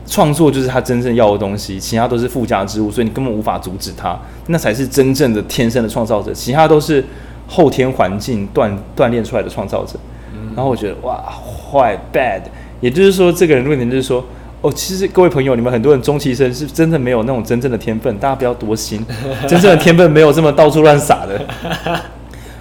[0.06, 4.16] 创作就是他真正要的东西，其他都是附加之物，所以你根本无法阻止他，
[4.46, 7.04] 那才是真正的天生的创造者，其他都是。
[7.46, 9.98] 后天环境锻锻炼出来的创造者，
[10.56, 11.22] 然后我觉得哇
[11.70, 12.40] 坏 bad，
[12.80, 14.24] 也就是说这个人论点就是说
[14.60, 19.04] 哦，其实各位朋友，你们很多人终其一生是真的没有那种真正的天分，大家不要多心，
[19.48, 21.40] 真正的天分没有这么到处乱撒的，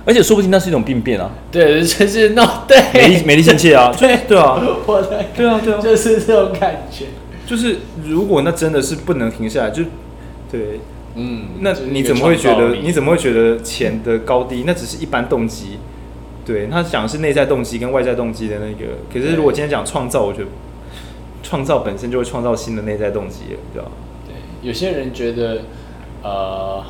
[0.04, 2.82] 而且说不定那是一种病变啊，对，就是那对。
[2.94, 4.18] 美丽美丽心切啊， 对。
[4.28, 7.06] 对啊，我的对啊对啊，就是这种感觉，
[7.46, 9.84] 就是如果那真的是不能停下来，就
[10.52, 10.80] 对。
[11.16, 12.76] 嗯，那你怎么会觉得？
[12.76, 14.64] 你怎么会觉得钱的高低？
[14.66, 15.78] 那只是一般动机。
[16.46, 18.94] 对，他讲的是内在动机跟外在动机的那个。
[19.14, 20.48] 可是如果今天讲创造，我觉得
[21.44, 23.42] 创造本身就会创造新的内在动机，
[23.74, 23.90] 对吧？
[24.28, 25.64] 对，有些人觉得，
[26.24, 26.84] 呃。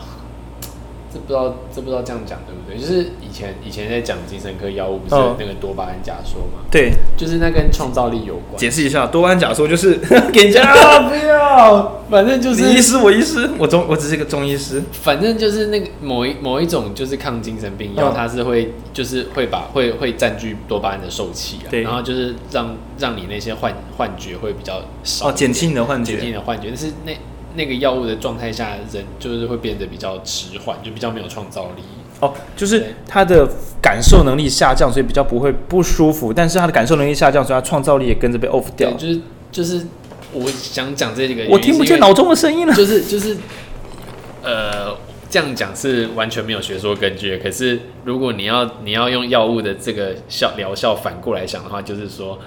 [1.14, 2.80] 这不知道，这不知道这样讲对不对？
[2.80, 6.64] 就是以前以前在讲精神科药物，不是有那个多巴胺假说吗？
[6.72, 8.58] 对，就是那跟创造力有关。
[8.58, 10.00] 解释一下，多巴胺假说就是
[10.32, 10.64] 给人家
[11.10, 14.82] 不要，反正就是你医师，我医师，我中我只是一个中医师。
[14.92, 27.12] 反正就是那个某一某一种就是抗精神病药，它是会就是会把会会占据多巴胺的受气啊，对，然后就是让让你那些幻幻觉会比较少哦，减轻你的幻觉，减轻你的幻觉，但是那。
[27.56, 31.84] 那个药物的状态下，人就是会变得比较迟缓，就比较没有创造力。
[32.20, 33.48] 哦，就是他的
[33.82, 36.32] 感受能力下降，所以比较不会不舒服。
[36.32, 38.92] 但是他的感受能力下降，所以他创造力也跟着被 off 掉。
[38.92, 39.22] 就是
[39.52, 39.86] 就是，
[40.32, 42.74] 我想讲这个，我听不见脑中的声音了。
[42.76, 43.36] 就是就是，
[44.44, 44.96] 呃，
[45.30, 47.38] 这样讲是完全没有学说根据。
[47.40, 52.40] 可是如果你要你要用药物的这个效疗效反过来想的话，就是说，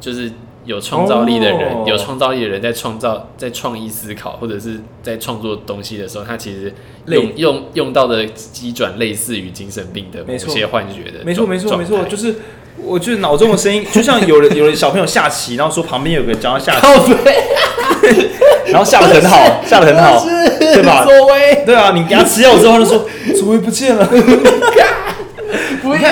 [0.00, 0.30] 就是。
[0.64, 1.88] 有创造力的人，oh.
[1.88, 6.72] 有创造力的人在创造、在创意思考或者是在创作东西的时候，他其实
[7.06, 11.24] 用类用用到的机转类似于精神病的某些幻觉的。
[11.24, 12.36] 没错，没错，没错，就是
[12.76, 17.12] 我就是脑中的声音，就像有人有人小朋友下棋，然后说旁边有个人教他下棋，
[18.70, 19.36] 然后下的很好，
[19.66, 20.24] 下的很好，
[20.58, 21.04] 对吧？
[21.66, 23.04] 对啊，你给他吃药之后，他就说
[23.36, 24.08] 左威不见了，
[25.82, 26.10] 不要。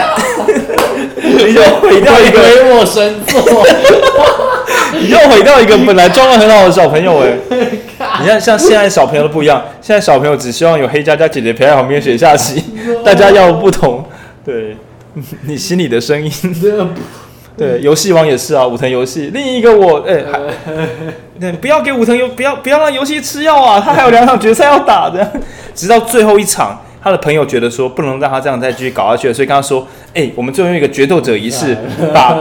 [1.23, 3.67] 你又毁掉一个鬼我神作，
[4.99, 7.37] 你又毁掉一个本来装的很好的小朋友哎！
[8.21, 12.63] 你看，像现在小朋友都不一样，现在小朋友只希望有黑佳佳姐姐陪在旁边学下棋，
[13.05, 14.05] 大家要不同。
[14.45, 14.77] 对，
[15.43, 16.31] 你心里的声音。
[17.57, 20.25] 对，游戏王也是啊，武藤游戏另一个我哎，
[21.41, 25.33] 还不要给武藤游，不要不要让游戏吃药啊，他还有两场决赛要打的，
[25.75, 26.81] 直到最后一场。
[27.03, 31.77] 他的朋友觉得说不能让他这样再继续搞下去了，所以跟他说：“哎、欸，我们最后一个决斗者仪式，
[32.13, 32.37] 把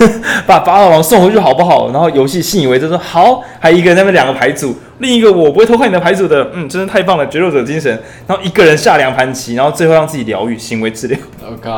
[0.46, 7.90] 把法老王送回去好不好？”然后游戏信以为真说好，还一个人在那边两个牌组，另一个我不会偷看你的牌组的，嗯，真是太棒了，决斗者精神。
[8.26, 11.18] 然后一个人下两盘棋，然后最后让自己疗愈，行为治疗。
[11.46, 11.70] OK。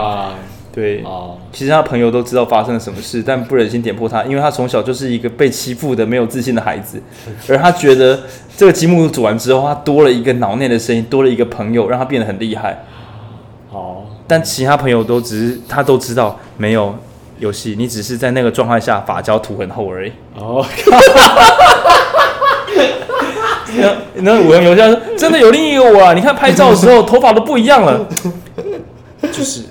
[0.74, 7.00] 对，哦，其实他朋友都知道发生了什么事，但不忍心点破他，因为他从小就是一个被欺负的、没有自信的孩子，
[7.48, 8.18] 而他觉得
[8.56, 12.84] 这个积木组完之后，他多了一个脑内的声音，多了一个朋友，让他变得很厉害。
[13.70, 16.92] 哦，但其他朋友都只是他都知道没有
[17.38, 20.12] 游戏，你只是在那个状态下发胶涂很厚而已。
[20.36, 20.66] 哦，
[23.76, 26.12] 那那五人游戏说真的有另一个我啊！
[26.14, 28.04] 你看拍照的时候头发都不一样了，
[29.30, 29.62] 就是。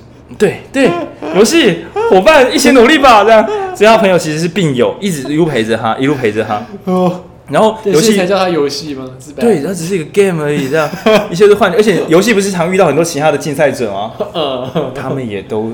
[0.44, 0.92] 对对，
[1.36, 3.46] 游戏伙伴一起努力吧，这样。
[3.76, 6.62] 所以他朋友其实是病友，一直一路陪着他， 一路陪着他。
[6.86, 7.22] 哦。
[7.50, 9.06] 然后游戏才叫他游戏吗？
[9.36, 10.90] 对，他只是一个 game 而已，这样。
[11.30, 14.12] 一切都换，而且游戏不是常遇到很多其他的竞赛者吗？
[14.34, 14.92] 嗯。
[14.96, 15.72] 他们也都，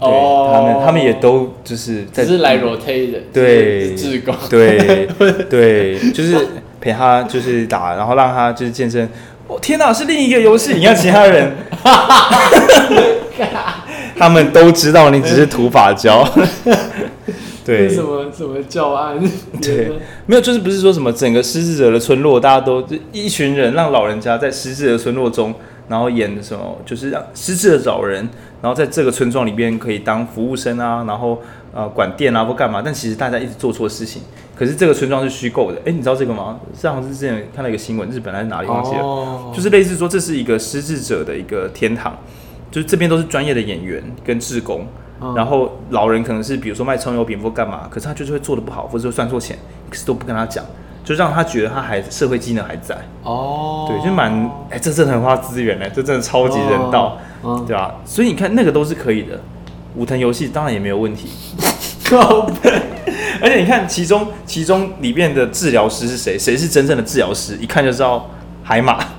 [0.00, 0.08] 对，
[0.52, 3.96] 他们他们也都就是在，只是来 rotate 的，对，
[4.48, 5.08] 对
[5.50, 6.36] 对，就是
[6.80, 9.08] 陪他就是打，然后让他就是健身。
[9.48, 11.52] 哦天哪，是另一个游戏，你看其他人。
[14.18, 16.26] 他们都知道你只是土法教，
[17.64, 19.18] 对，什么什么教案？
[19.62, 19.92] 对，
[20.26, 25.54] 没有，就是不是说什么整个失智者的村落，大家都一群人让老人家在失智的村落中，
[25.88, 28.28] 然后演什么，就是让失智的老人，
[28.62, 31.40] 然后在这个村庄里边可以当服务生啊，然后
[31.72, 34.22] 呃管店啊或干嘛，但其实大家一直做错事情。
[34.56, 36.58] 可是这个村庄是虚构的，哎，你知道这个吗？
[36.74, 39.54] 上次之前看到一个新闻，日本还是哪里忘记了，oh.
[39.54, 42.18] 就是类似说这是一个失智者的一个天堂，
[42.70, 44.86] 就是这边都是专业的演员跟志工。
[45.34, 49.58] 然后老人可能是比如说卖葱油饼或干嘛，可是他就是会做的不好，或者说算错钱，
[49.90, 50.64] 可是都不跟他讲，
[51.02, 52.96] 就让他觉得他还社会技能还在。
[53.24, 54.32] 哦，对，就蛮
[54.70, 57.96] 哎，这真的很花资源呢，这真的超级人道，哦、对吧？
[58.04, 59.40] 所以你看那个都是可以的，
[59.96, 61.30] 武藤游戏当然也没有问题。
[63.42, 66.38] 而且你看其中其中里面的治疗师是谁？
[66.38, 67.56] 谁是真正的治疗师？
[67.60, 68.30] 一看就知道
[68.62, 69.04] 海马。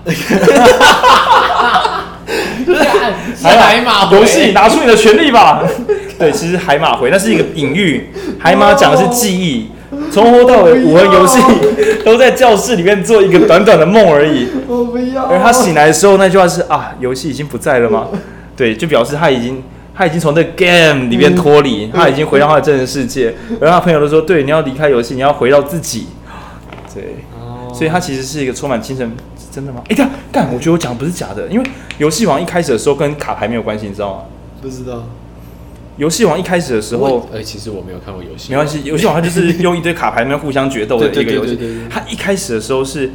[3.41, 5.63] 海马游戏，拿出你的权利吧！
[6.19, 9.69] 对，其实海马回那是一个隐喻，海马讲的是记忆，
[10.11, 11.39] 从头到尾武藤游戏
[12.03, 14.49] 都在教室里面做一个短短的梦而已。
[14.67, 15.23] 我不要。
[15.25, 18.07] 而他醒来的时候，那句话是啊，游戏已经不在了吗？
[18.57, 19.63] 对，就表示他已经
[19.95, 23.33] 他已经从这 game 里面脱离，他已经回到他的真实世界。
[23.61, 26.07] 而他朋友都说，对，你要离开游戏，你要回到自己。
[26.93, 27.15] 对，
[27.73, 29.11] 所以他其实是一个充满精神。
[29.51, 29.81] 真的吗？
[29.85, 34.23] 哎、欸，干干，我觉得我讲的不是假的，因为游戏王一开始的时候跟卡牌没有关系，你知道吗？
[34.61, 35.03] 不知道。
[35.97, 38.51] 游戏王一开始的时候，哎、欸，其实我没有看过游戏。
[38.51, 41.57] 没关系，游戏王它就是用一堆卡牌，那互相决斗的 一个游戏。
[41.89, 43.09] 它一开始的时候是，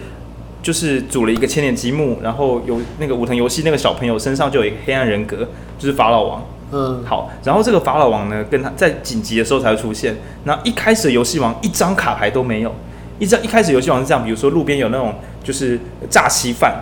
[0.61, 5.49] 就是组了一个千年积木，然后有那个武藤游戏那个小朋友身上就有一个黑暗人格，
[5.79, 6.45] 就是法老王。
[6.73, 7.01] 嗯。
[7.07, 10.17] 好，然后这个法老王呢，跟他在紧急的时候才会出现。
[10.43, 12.75] 那一开始的游戏王一张卡牌都没有，
[13.19, 15.15] 一张一开始游戏王是这样，比如说路边有那种。
[15.45, 16.75] 就是诈欺犯，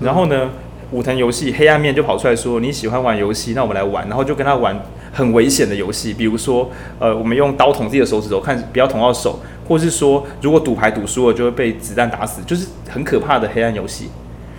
[0.00, 0.50] 然后呢，
[0.90, 4.76] 武藤游戏黑暗面就跑出来说，你喜欢玩游戏，那我们来玩，然后就跟他玩
[5.12, 6.68] 很危险的游戏，比如说
[6.98, 14.08] 呃，我们用刀捅自己的手指头，看不要捅到手，或是说如果赌牌赌输了就会被子弹打死，就是很可怕的黑暗游戏。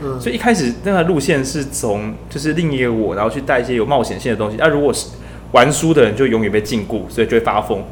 [0.02, 5.08] 嗯，所以一开始那个路线是从就是另一个我，然后去带一些有冒险性的东西，那如果是
[5.52, 7.84] 玩输的人就永远被禁锢，所以就会发疯，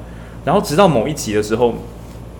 [0.45, 1.73] 然后直到某一集的时候，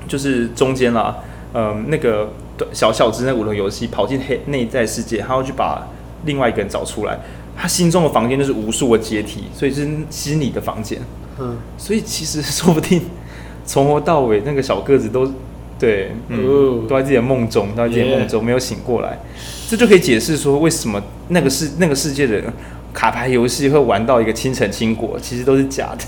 [0.07, 1.17] 就是中间啦，
[1.53, 2.29] 嗯、呃，那个。
[2.73, 5.87] 小小只那五轮游戏跑进黑内在世界，他要去把
[6.25, 7.15] 另外一个人找出来。
[7.55, 10.99] 他心中的房间就是无数个阶梯，所以是心理的房间。
[11.37, 12.99] 嗯，所以其实说不定
[13.63, 15.31] 从头到尾那个小个子都
[15.77, 19.19] 对，嗯，都在自己的梦中，都在自己的梦中没有醒过来。
[19.69, 22.51] 这就可以解释说为什么那个世那个世界的人
[22.91, 26.03] 卡牌游戏会玩到一个倾城倾国，其实都是假的。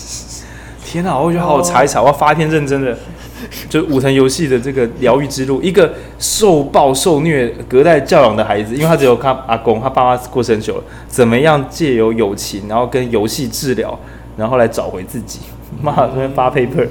[0.86, 2.96] 天哪，我觉得好好查一查，我要发一篇认真的。
[3.68, 13.98] 就是武藤游戏的这个疗愈之路，一个受暴受虐、隔代教养的孩子，因为他只有他阿公，他爸妈过世很久了，怎么样借由友情，然后跟游戏治疗，
[14.36, 15.40] 然后来找回自己。
[15.82, 16.88] 妈，这边发 paper，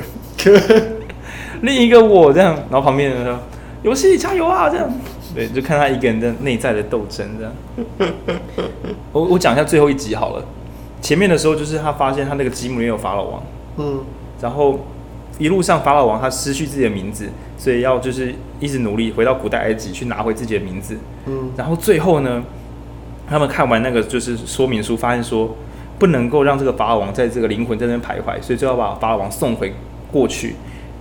[1.62, 3.40] 另一个我这样，然后旁边人说
[3.82, 4.88] ：“游戏加油啊！”这样，
[5.34, 8.14] 对，就看他一个人的内在的斗争这样。
[9.12, 10.46] 我我讲一下最后一集好了，
[11.02, 13.44] 前面的时候就是他发现他那个积木里面有法老王，
[13.78, 14.00] 嗯，
[14.42, 14.80] 然后。
[15.38, 17.28] 一路上，法老王他失去自己的名字，
[17.58, 20.98] 所以要就是一直努力回到古代埃及去拿回自己的名字。
[21.26, 22.42] 嗯，然后最后呢，
[23.28, 25.54] 他们看完那个就是说明书，发现说
[26.00, 29.74] 不能够让这个法老王在这个灵魂在那边徘徊，所以就要把法老王送回
[30.12, 30.56] 过去。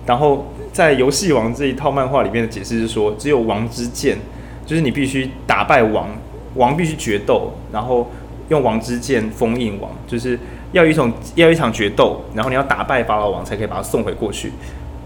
[0.05, 4.17] 然后在游戏王这一套漫画里面的解释是说，只有王之剑，
[4.65, 6.09] 就是你必须打败王，
[6.55, 8.11] 王必须决斗，然后
[8.49, 10.37] 用王之剑封印王，就是。
[10.75, 14.51] 要一种要一场决斗，然后你要打败法老王才可以把他送回过去。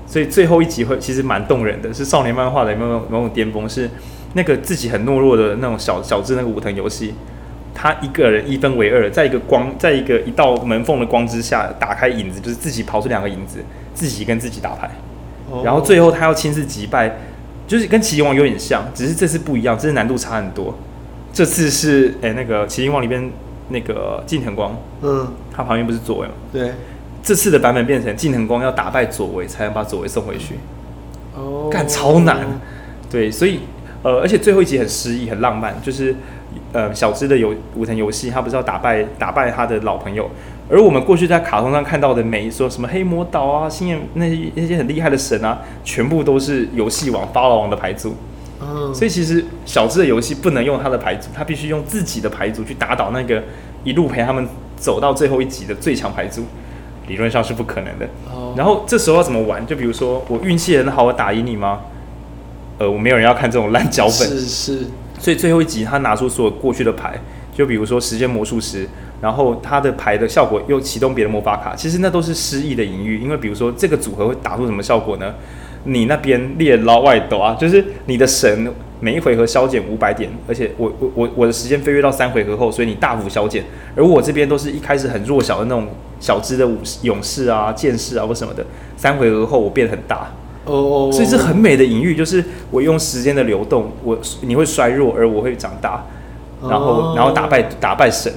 [0.08, 3.88] 所以最后一集会其实蛮动人的，是少年漫画的某种某种巅峰，是
[4.34, 7.14] 那个自己很懦弱的那种小小智那个武藤游戏，
[7.76, 13.60] 他一个人一分为二，在一个光，在一个一道门缝的光之下打开影子，就是自己跑出两个影子，
[13.94, 14.90] 自己跟自己打牌，
[15.64, 17.16] 然后最后他要亲自击败，
[17.68, 20.76] 就是跟棋灵王有点像，只是这次不一样，这次难度差很多。
[21.32, 23.32] 这次是哎、欸、那个棋灵王里边。
[23.70, 26.34] 那个近藤光，嗯，他旁边不是佐为吗？
[26.52, 26.72] 对，
[27.24, 30.56] 这次的版本变成近藤光要打败佐为，才能把佐为送回去。
[31.36, 32.46] 哦，干超难，
[33.10, 33.60] 对，所以
[34.04, 36.16] 呃，而且最后一集很诗意，很浪漫，就是
[36.74, 40.30] 呃，小芝的游武藤游戏，他不是要打败打败他的老朋友，
[40.70, 48.16] 而我们过去在卡通上看到的每一说什么黑魔岛啊、星焰那些那些很厉害的神啊，全部都是游戏王法老王的牌组。
[48.62, 53.42] 嗯，所以其实小智的游戏不能用他的牌组，他必须用自己的牌组去打倒那个
[53.84, 54.46] 一路陪他们
[54.76, 56.44] 走到最后一集的最强牌组，
[57.08, 58.06] 理论上是不可能的。
[58.30, 59.66] 哦，然后这时候要怎么玩？
[59.66, 61.80] 就比如说我运气很好，我打赢你吗？
[62.78, 64.14] 呃，我没有人要看这种烂脚本。
[64.14, 64.80] 是是。
[65.18, 67.20] 所以最后一集他拿出所有过去的牌，
[67.54, 68.88] 就比如说时间魔术师，
[69.22, 73.22] 然后他的牌的效果又启动别的魔法卡，其实那都是失意的隐喻。
[73.22, 75.34] 因为比如说这个组合会打出什么效果呢？
[75.90, 83.64] 你那边列捞外斗啊，就是你的神每一回合削减五百点，而且我我我我的时间飞跃到三回合后，所以你大幅削减。
[83.96, 85.88] 而我这边都是一开始很弱小的那种
[86.20, 88.66] 小只的武士勇士啊、剑士啊或什么的，
[88.98, 90.32] 三回合后我变得很大。
[90.66, 96.06] 哦哦，所以是很美的隐喻，就是我用时间的流动，我你会衰弱，而我会长大，
[96.62, 98.32] 然后然后打败打败神。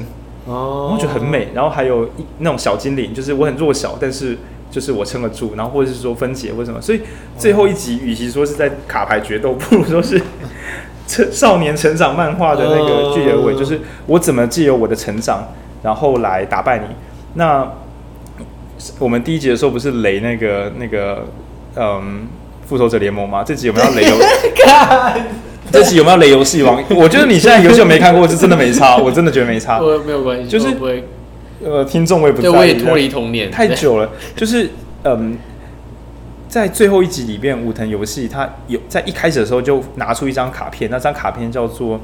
[0.47, 1.49] 哦，我觉得很美。
[1.53, 4.39] 然后还有一那种小精灵，就是我很弱小，但是。
[4.73, 7.03] 就是我撑得住，然后或者是说分解或什么，所以
[7.37, 10.19] 最后一集与其说是在卡牌决斗，不如说是
[11.07, 15.47] 成少年成长漫画的那个聚而尾，就是我怎么借由我的成长，
[15.83, 16.87] 然后来打败你。
[17.35, 17.71] 那
[18.99, 21.27] 我们第一集的时候不是雷那个那个
[21.77, 22.27] 嗯
[22.67, 23.45] 复仇者联盟吗？
[23.45, 24.17] 这集有没有雷游？
[25.71, 26.83] 这集有没有雷游戏王？
[26.97, 30.69] 我觉得你现在游戏我没看过，是真的没差，我真的觉得没差，我没有关系，就是。
[31.65, 34.11] 呃，听众我也不在意，对，我也脱离童年太久了。
[34.35, 34.71] 就是，
[35.05, 35.39] 嗯，
[36.49, 42.01] 在最后一集里边，武藤游戏他有在一开始的时候就拿出一张卡片，那张卡片叫做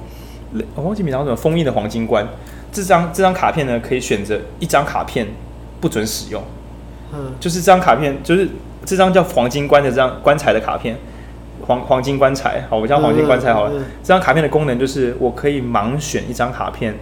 [0.74, 2.26] 我忘记名字叫什么，封印的黄金棺。
[2.70, 5.26] 这张这张卡片呢，可以选择一张卡片
[5.80, 6.42] 不准使用。
[7.12, 8.48] 嗯，就是这张卡片，就是
[8.84, 10.96] 这张叫黄金棺的这张棺材的卡片，
[11.66, 12.64] 黄黄金棺材。
[12.70, 13.72] 好，我叫黄金棺材好了。
[13.72, 16.94] 嗯嗯嗯、这张卡片的功能就是我可以盲选一张卡片，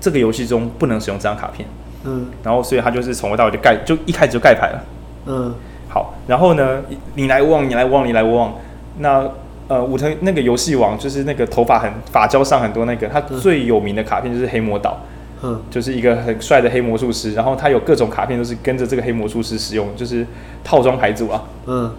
[0.00, 1.66] 这个游戏中不能使用这张卡片。
[2.04, 4.84] 嗯，然后所以他就是从头到尾就盖，就一开始就盖牌了。
[5.26, 5.54] 嗯，
[5.88, 6.82] 好，然后呢，
[7.14, 8.54] 你来我往，你来我往，你来我往。
[8.98, 9.26] 那
[9.68, 14.98] 呃，武藤那个游戏王就是那个头发很发胶上很多那个，他最有名的卡片就是黑魔导。
[15.42, 20.26] 嗯，就是一个很帅的黑魔术师，然后他有各种卡片都是跟着这个黑魔术师使用，就是
[20.62, 21.42] 套装牌组啊。
[21.66, 21.90] 嗯，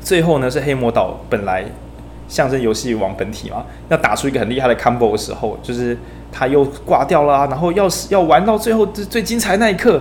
[0.00, 1.64] 最后呢是黑魔导本来
[2.28, 5.98] 象征游戏王本体嘛，要打出一个很厉害的 combo 的时候，就是。
[6.32, 10.00] 他又挂掉了啊，然后要是要玩到最后最最精彩那一刻，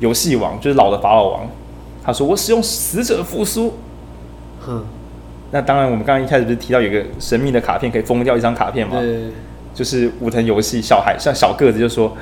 [0.00, 1.46] 游戏王就是老的法老王，
[2.04, 3.74] 他说我使用死者复苏。
[4.60, 4.84] 哼，
[5.50, 8.98] 那当然我们刚刚一开始不是提到有个神秘的卡片可以封掉一张卡片吗？
[9.00, 9.30] 对，
[9.74, 12.16] 就是武藤游戏小孩像小个子就说，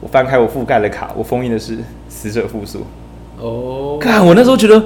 [0.00, 1.78] 我翻开我覆盖的卡，我封印的是
[2.08, 2.84] 死者复苏。
[3.38, 4.82] 哦，看我那时候觉得，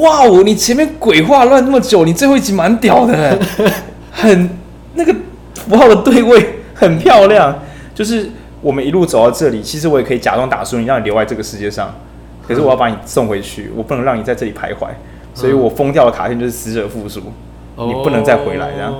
[0.00, 3.38] 哇哦，你前面鬼话乱那么久，你最后一集蛮屌的，
[4.10, 4.50] 很
[4.94, 5.14] 那个
[5.54, 6.53] 符号的对位。
[6.74, 7.58] 很漂亮，
[7.94, 8.28] 就是
[8.60, 11.94] 我们一路走到这里，其实我也可以假装打输你，让你留在这个世界上。
[12.46, 14.88] 可是我要把你送回去，我不能让你在这里徘徊，
[15.32, 17.20] 所以我封掉的卡片就是死者复苏，
[17.76, 18.70] 你不能再回来。
[18.72, 18.92] 这样，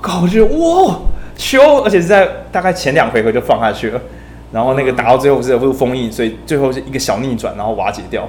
[0.00, 0.96] 搞我觉得哇，
[1.36, 4.00] 修，而且是在大概前两回合就放下去了，
[4.52, 8.28] 然后那个打到最后死者复苏封印，所以最后是一个小逆转，然后瓦解掉，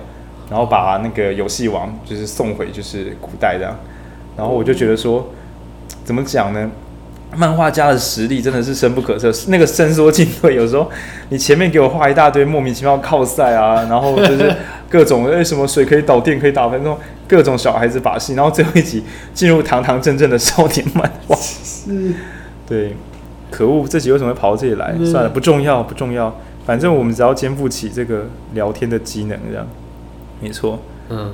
[0.50, 3.76] 然后把那个游戏王就是送回就是古代这样，
[4.36, 5.28] 然后我就觉得说，
[6.04, 6.72] 怎么讲呢？
[7.36, 10.90] 漫画家的实力真的是深不可测，那个伸缩进退，有时候
[11.30, 14.56] 你前面给我画一大堆莫名其妙靠赛啊，然后就是
[14.90, 19.04] 各种为、欸、什么水可以导电可以打分，那种各种小孩子把戏，然后最后一集
[19.34, 22.14] 进入堂堂正正的少年漫画，是，
[22.68, 22.96] 对，
[23.52, 24.96] 可恶，这集为什么会跑到这里来？
[25.06, 29.68] 算了，不重要，不重要，反正我们只要肩负起这个聊天的机能，这样，
[30.42, 31.32] 没错，嗯。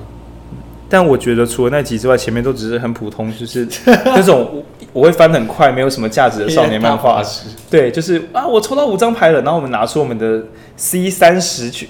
[0.87, 3.67] 但我觉得除了那集之外，前面都只是很普通，就是
[4.05, 4.63] 那种
[4.95, 7.21] 我我会翻得很快，没有什么价值的少年漫画。
[7.69, 10.41] 对，就是啊，我抽到五张牌了，然后我们拿出我们的
[10.77, 11.89] C 三十取，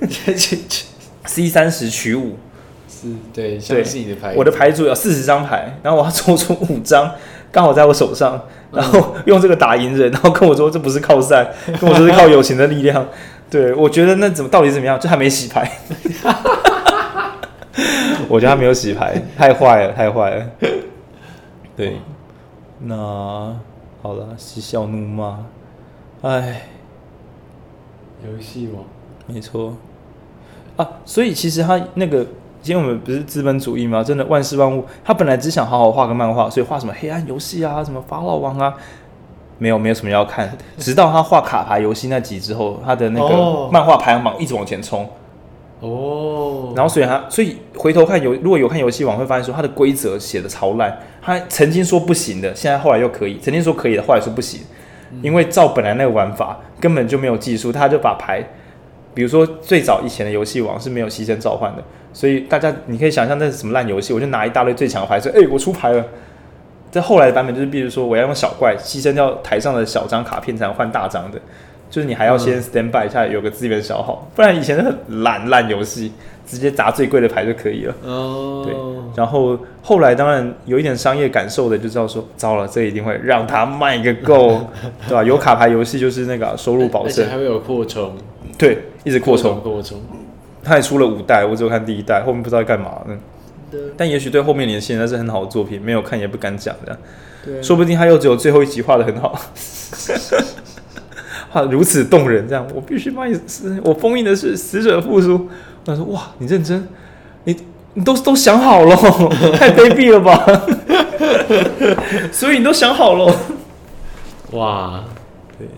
[1.26, 2.38] C 三十取五，
[2.88, 4.34] 是对，对，是你的牌。
[4.36, 7.10] 我的牌组有四十张牌，然后我要抽出五张，
[7.50, 8.40] 刚好在我手上，
[8.70, 13.04] 然后用这个打赢人，然后跟我说这不是靠赛，跟我说是靠友情的力量。
[13.50, 14.98] 对，我觉得那怎么到底怎么样？
[14.98, 15.70] 就还没洗牌。
[18.28, 20.46] 我觉得他没有洗牌，太坏了，太坏了。
[21.76, 21.98] 对，
[22.86, 23.56] 那
[24.02, 25.46] 好了，嬉笑怒骂，
[26.20, 26.68] 哎，
[28.22, 28.84] 游戏王，
[29.26, 29.74] 没错
[30.76, 30.86] 啊。
[31.06, 32.22] 所以其实他那个，
[32.60, 34.04] 今天我们不是资本主义吗？
[34.04, 38.74] 真的万事万物，他本来只想好好画个漫画，所以画什么黑暗游戏啊，什么法老王啊，
[39.56, 40.54] 没有，没有什么要看。
[40.76, 45.08] 直到他画卡牌游戏那集之后，他的那个漫画排行榜一直往前冲。
[45.84, 54.62] 哦，然后所以他所以回头看游，如果有看游戏网会发现说他的规则写的超烂，他曾经说不行的，现在后来又可以，曾经说可以的，后来说不行，
[55.20, 58.42] 因为照本来那个玩法根本就没有技术，他就把牌，
[59.12, 61.84] 比如说最早以前的游戏王是没有牺牲召唤的，
[62.14, 66.02] 所以大家你可以想象那是什么烂游戏，我就拿一大堆最强的牌说，哎，我出牌了。
[66.90, 71.40] 在后来的版本就是，比如说我要用小怪牺牲掉台上的小张卡片才能换大张的。
[71.94, 76.10] 就是你还要先 stand by 一下，有个资源消耗，不然以前是很烂烂游戏，
[76.44, 77.94] 直接砸最贵的牌就可以了。
[78.02, 78.74] 哦，对。
[79.14, 84.66] 然后后来当然有一点商业感受的就知道说，糟了，这一定会让他卖个够，
[85.06, 85.22] 对吧？
[85.22, 88.12] 有卡牌游戏就是那个收入保证，还会有扩充，
[88.58, 90.00] 对，一直扩充扩充。
[90.64, 93.16] 他也出了五代，我只有看第一代，后面不知道干嘛呢。
[93.96, 96.98] 但也许对后面连线那是很好的作品，没有看也不敢讲的。
[97.44, 99.38] 对，说不定他又只有最后一集画的很好，
[101.54, 103.80] 画如此动人，这样我必须帮你死。
[103.84, 105.48] 我封印的是死者复苏。
[105.84, 106.88] 他说哇，你认真，
[107.44, 107.56] 你
[107.92, 108.96] 你都都想好了，
[109.56, 110.44] 太卑鄙了吧？
[112.32, 113.32] 所以你都想好了，
[114.50, 115.04] 哇，
[115.56, 115.68] 对。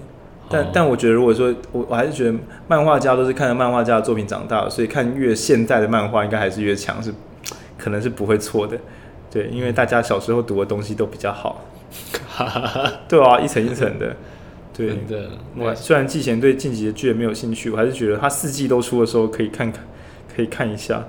[0.48, 2.34] 但但我觉得，如果说我我还是觉得
[2.68, 7.12] 漫画家都是看着漫画家的作品长大的，所以看越现代的漫画，应该还是越强，是
[7.76, 8.78] 可能是不会错的。
[9.30, 11.62] 对，因为大家小时候读的东西都比较好，
[13.06, 14.16] 对啊，一层一层的。
[14.76, 19.82] 对的，我虽然季前对晋级的剧也没有兴趣，我还是觉得他四季都出的时候可以看看，
[20.34, 21.04] 可以看一下。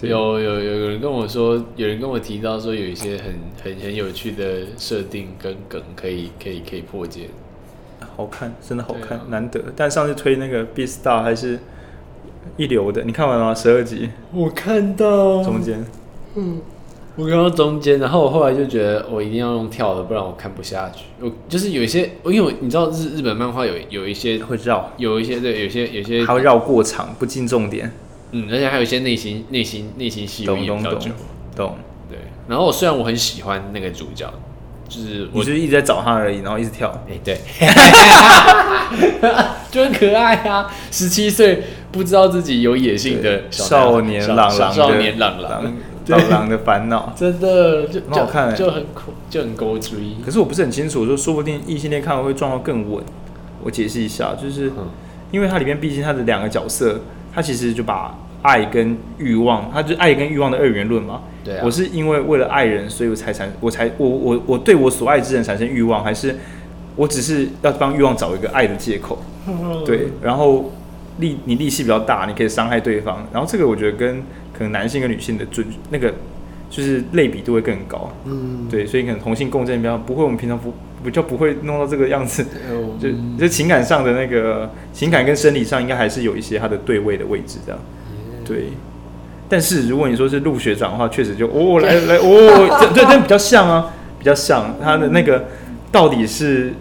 [0.00, 7.28] 有有有人跟我说，有人跟我提到说，有一些很很很有趣的设定跟梗，可以可以可以破解。
[8.16, 9.60] 好看，真的好看，啊、难得。
[9.76, 11.58] 但上次推那个 Beastars 还是
[12.56, 13.54] 一流的，你看完了吗？
[13.54, 15.84] 十二集，我看到中间，
[16.34, 16.60] 嗯。
[17.16, 21.04] 我看到中间，然后我后来就觉得我一定要用跳的，不然我看不下去。
[21.20, 27.92] 我就是有一些，因为你知道日日本漫画有有一些会绕，有一些对，有些有些它会绕过场，不进重点。
[28.32, 31.10] 嗯，而且还有一些内心内心内心戏也比较久。
[31.54, 31.76] 懂。
[32.10, 32.18] 对。
[32.48, 34.28] 然后我虽然我很喜欢那个主角，
[34.88, 36.90] 就是我就是一直在找他而已，然后一直跳。
[37.08, 37.38] 哎、欸，对。
[39.70, 40.72] 就很可爱啊！
[40.90, 45.72] 十七岁不知道自己有野性的少年朗朗，少年朗朗。
[46.12, 49.98] 老狼的烦恼，真的就很好看，欸，就很苦，就很勾追。
[50.24, 53.02] 可是我不是很清楚，说说不定异性恋看完会撞到更稳。
[53.62, 54.70] 我解释一下，就是
[55.30, 57.00] 因为它里面毕竟它的两个角色，
[57.34, 61.22] 它其实就把爱跟欲望，它就爱跟欲望的二元论嘛。
[61.42, 61.62] 对啊。
[61.64, 66.36] 我是因为为了爱人，所以我才产，我才我我我对我所爱之人产生欲望，还是
[66.96, 69.18] 我只是要帮欲望找一个爱的借口？
[69.86, 70.08] 对。
[70.20, 70.70] 然后
[71.18, 73.26] 力你力气比较大，你可以伤害对方。
[73.32, 74.22] 然后这个我觉得跟
[74.56, 76.14] 可能男性跟女性的准那个
[76.70, 80.72] 就是类比度会更高，嗯，对，所以可能同性共振比较不会，我们平常不
[81.02, 88.68] 不就不会弄到这个样子，嗯、就就情感上的那个情感跟生理上应该还是有一些它的对位的位置这样，嗯、对。
[89.48, 94.74] 但是如果你说是陆学长的话，确实就哦来来哦，这这，比较像啊，比较像。
[94.82, 95.44] 他的那个
[95.92, 96.72] 到底是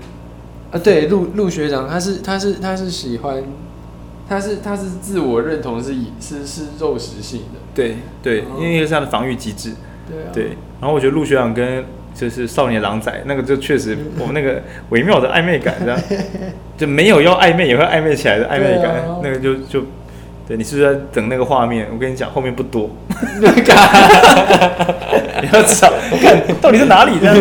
[0.71, 3.43] 啊，对陆陆学长他是他是他是喜欢。
[4.25, 9.71] 他是他是自我认同是以是是肉食性的，对对，因为是他的防御机制，
[10.09, 10.43] 对啊，对。
[10.79, 11.83] 然后我觉得陆学长跟
[12.13, 15.99] 就是少年狼仔那个就确实我们那个微妙的暧昧感，这样
[16.77, 18.93] 就没有要暧昧也会暧昧起来的暧昧感，
[19.23, 19.83] 那个就就
[20.47, 21.87] 对你是不是在等那个画面？
[21.91, 22.89] 我跟你讲，后面不多，
[23.39, 23.45] 你
[25.51, 25.91] 要找
[26.21, 27.35] 看到底是哪里这样。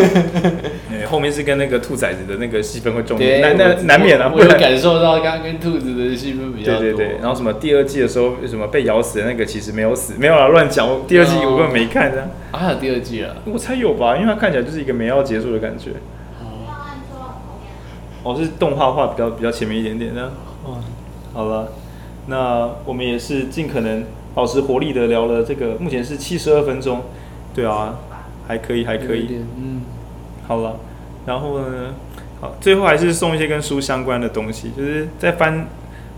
[1.07, 4.33] 后面是跟那个兔崽子的那个戏份会重一点，难难难免啊。
[4.35, 6.81] 我有感受到刚刚跟兔子的戏份比较多。
[6.81, 10.89] 对对对，然后什么第二季的时候，什么被咬死的那个其实没有死，没有啦，乱讲。
[11.07, 12.31] 第二季我根本没看的。
[12.51, 13.35] 啊，还有第二季啊？
[13.45, 15.91] 我猜有吧，因为它看起来就是一个没要结束的感觉。
[18.25, 20.33] 哦，是动画化比较比较前面一点点的。
[20.65, 20.79] 哦，
[21.33, 21.73] 好了，
[22.27, 24.05] 那我们也是尽可能
[24.35, 27.03] 保持活力的聊了这个，目前是七十二分钟。
[27.55, 27.99] 对啊，
[28.47, 29.41] 还可以，还可以。
[29.59, 29.83] 嗯，
[30.47, 30.77] 好了。
[31.25, 31.95] 然后呢，
[32.41, 35.67] 好，最后还是送一些跟书相关的东西，就是在翻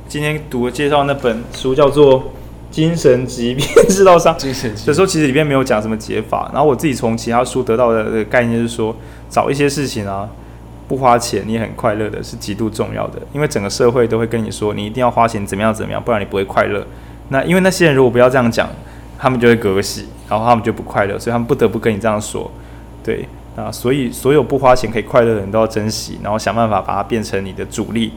[0.09, 2.21] 今天读介绍那本书，叫做
[2.71, 4.35] 《精神疾病制造商》。
[4.43, 6.51] 的时候，其实里面没有讲什么解法。
[6.53, 8.95] 然后我自己从其他书得到的概念是说，
[9.29, 10.29] 找一些事情啊，
[10.89, 13.21] 不花钱你很快乐的，是极度重要的。
[13.33, 16.87] 因为整个社会都会跟你说，你一定要花钱怎么样怎么样，不然你不会快乐。
[17.29, 18.69] 那因为那些人如果不要这样讲，
[19.19, 22.51] 他们就会隔戏，然后他们就不快乐，所以他们不得不跟你这样说，
[23.03, 23.29] 对。
[23.57, 28.13] 啊，所以所有不花钱可以快乐的人都要珍惜，然后想办法把它变成你的主力。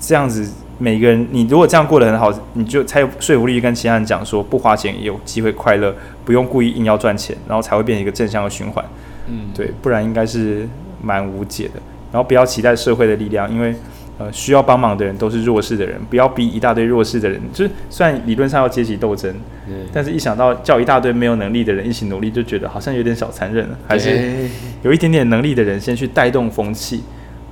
[0.00, 0.48] 这样子，
[0.78, 5.94] 每个人你如果这样过得很好，你就才有说服力跟其他人讲说不花钱也有机会快乐，
[6.24, 8.84] 不用故意硬要赚钱，然后才会变成一个正向的循环。
[9.26, 10.68] 嗯，对，不然应该是
[11.02, 11.74] 蛮无解的。
[12.12, 13.74] 然后不要期待社会的力量，因为。
[14.18, 17.40] 呃，需要帮忙的人都是弱势的人，不要逼一大堆弱势的人。
[17.52, 19.32] 就是虽然理论上要阶级斗争，
[19.68, 23.78] 嗯、但是一想到叫一大堆没有能力的人一起努力，就觉得好像有点小残忍了。
[23.86, 24.48] 还是
[24.82, 27.04] 有一点点能力的人先去带动风气，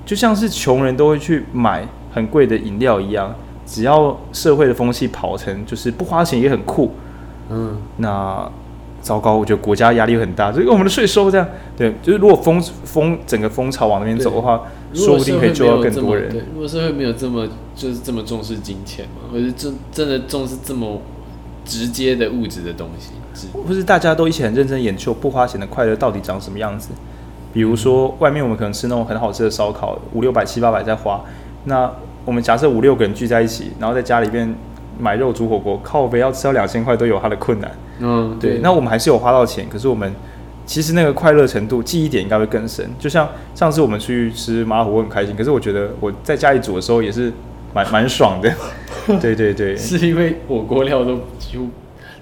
[0.05, 3.35] 就像是穷人都会去买很贵的饮料一样。
[3.65, 6.95] 只要社会的风气跑成就是不花钱也很酷，
[7.51, 8.49] 嗯，那
[9.01, 14.63] 糟糕，我觉得国家压力很大，就是我们的税收这样，对，就是如果风风整个风潮往那边走的话，
[14.95, 16.31] 说不定可以救到更多人。
[16.31, 21.01] 对，如果社会没有这么就是这么重视金钱嘛，或者真真的重视这么
[21.65, 26.91] 直接的物质的东西，或是大家都一起很认真研究不花钱的快乐到底长什么样子？
[27.53, 31.25] 比如说外面我们可能吃那种很好吃的烧烤，五六百七八百在花，
[31.65, 31.91] 那
[32.25, 34.55] 我们假设五六个人聚在一起，然后在家里边
[34.99, 37.71] 买肉煮火锅，靠北要吃到两千块都有它的困难。
[38.01, 40.13] 嗯，对，那我们还是有花到钱，可是我们
[40.67, 42.85] 其实那个快乐程度、记忆点应该会更深。
[42.99, 47.33] 就像上次我们出去吃麻辣火锅很开心，可是我觉得我在家里煮的时候也是
[47.73, 48.53] 蛮蛮爽的。
[49.21, 51.69] 对对对，是因为火锅料都几乎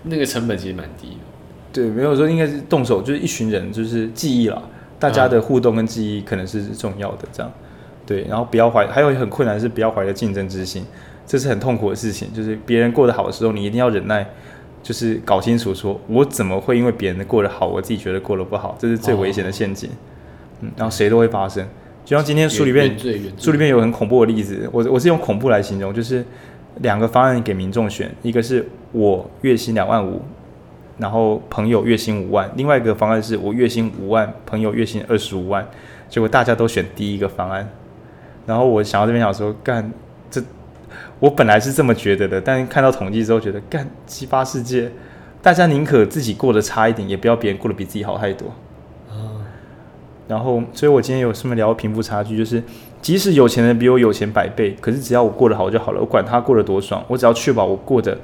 [0.03, 1.17] 那个成本其实蛮低的。
[1.73, 4.63] 对，没有说应该是动手，就是一群人，就是记忆啦，
[4.99, 7.27] 大家的互动跟记忆可能是重要的。
[7.33, 7.51] 这样，
[8.05, 10.85] 对，然后不要怀，还有很困难是不要怀着竞争之心，
[11.27, 12.33] 这是很痛苦的事情。
[12.35, 14.25] 就是别人过得好的时候，你一定要忍耐。
[14.85, 19.89] 就是搞清楚，说我怎么会因为别人的过得好，我自己觉得过得不好，这是最危险的陷阱。
[20.61, 21.67] 嗯，然后谁都会发生。
[22.05, 22.95] 就像今天书里面，
[23.39, 26.23] 书里面有很恐怖的例子，我我是用恐怖来形容，就是
[26.81, 30.21] 两个方案给民众选，一个是我月薪两万五，
[30.99, 35.67] 然后朋友月薪五万，另外一个方案是我月薪五万，朋友月薪二十五万，
[36.11, 37.67] 结果大家都选第一个方案。
[38.45, 40.04] 然后我想到这边想说，干这。
[41.21, 44.91] 我本来是这么觉得的，但是看到统计之后，觉得干七八世界，
[45.43, 48.49] 大家宁可自己过得差一点，也不要别人过得比自己好太多。
[50.27, 52.63] 然后，所以我今天有这么聊贫富差距，就是
[53.03, 58.17] 即使有钱人比我有钱百倍，可是只要我过得好就好了，我管他过得多爽，我只要确保我过得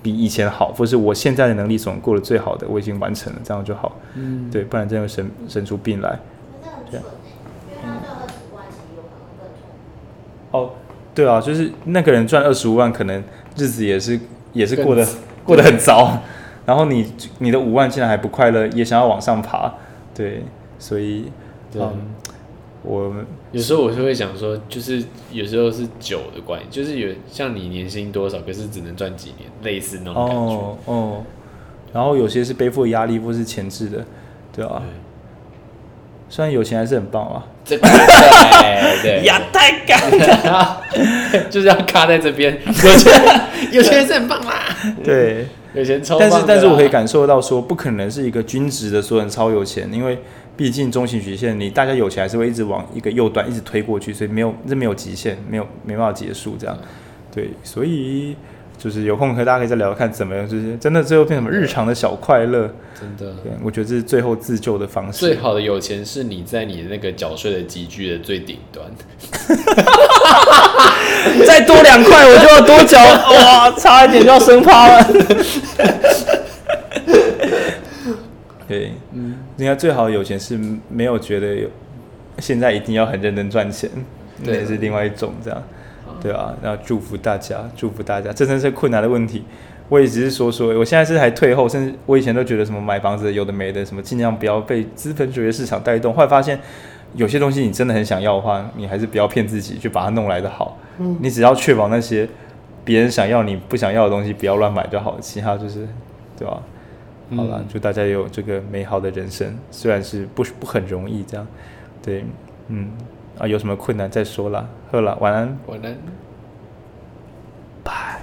[0.00, 3.98] 比以前好，或是我现在的能力所能过得最好的，我已经完成了，这样就好。
[4.14, 6.16] 嗯，对，不然真的生生出病来。
[6.88, 7.00] 对。
[10.52, 10.70] 哦。
[11.14, 13.22] 对啊，就是那个人赚二十五万，可能
[13.56, 14.18] 日子也是
[14.52, 15.06] 也是过得
[15.44, 16.18] 过得很糟。
[16.64, 19.74] 然后你你的五万竟然还不快乐，也想要往上爬，
[20.14, 20.44] 对，
[20.78, 21.24] 所以
[21.72, 22.14] 对嗯，
[22.82, 23.12] 我
[23.50, 25.02] 有时候我就会想说，就是
[25.32, 30.52] 有时候是酒的关系，就是有像你年薪多少，可是只能赚几年，类似那种感觉。
[30.52, 31.22] 哦，哦，
[31.92, 34.04] 然后有些是背负压力，或是前置的，
[34.52, 34.80] 对啊。
[34.80, 35.11] 对
[36.32, 37.76] 虽然有钱还是很棒啊，对
[39.02, 40.80] 对，呀 太干了，
[41.50, 43.12] 就是要卡在这边， 有钱
[43.70, 50.18] 有钱是很棒啦，对，有钱超，但是但是我可以感受到说，不可能是一个均值的所有人超有钱，因为
[50.56, 56.74] 毕竟中型曲线，你大家有钱还是会一直往一个右端一直推过去，所以没有这没有极限，没有没办法结束这样，
[57.30, 58.34] 对，所以。
[58.82, 62.68] 就是有空和大家可以再聊聊看怎么样，就是真的最后变什么日常的小快乐，
[62.98, 65.20] 真的，对，我觉得这是最后自救的方式。
[65.20, 68.84] 最好的有钱是你在你那个缴税的集聚的最顶端，
[71.46, 75.04] 再多两块我就要多缴， 哇，差一点就要升趴了。
[78.66, 81.68] 对，嗯，应该最好的有钱是没有觉得有
[82.40, 83.88] 现在一定要很认真赚钱，
[84.44, 85.62] 对，那是另外一种这样。
[86.22, 89.42] 对啊，然后祝福大家，祝福大家，这真是困难的问题。
[89.88, 96.14] 我也只是说说，我现在是还退后，甚至我以前都觉得什么买房子有的没的，什么尽量不要被资本主义市场带动。
[96.14, 96.58] 后来发现，
[97.14, 100.78] 有些东西你真的很想要的话，你还是不要骗自己，去把它弄来的好。
[100.98, 102.26] 嗯，你只要确保那些
[102.84, 105.86] 别人想要你不想要的东西不要乱买就好，其他就是，
[106.38, 106.62] 对吧？
[107.36, 111.46] 好了，祝大家有这个美好的人生，虽然是不不很容易这样，
[112.02, 112.24] 对，
[112.68, 112.90] 嗯。
[113.42, 114.68] 啊，有什么困难再说啦。
[114.92, 115.58] 喝了，晚安。
[115.66, 115.96] 晚安。
[117.82, 118.20] 拜。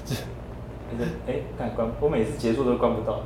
[1.28, 3.20] 哎，看关，我每次结束都关不到。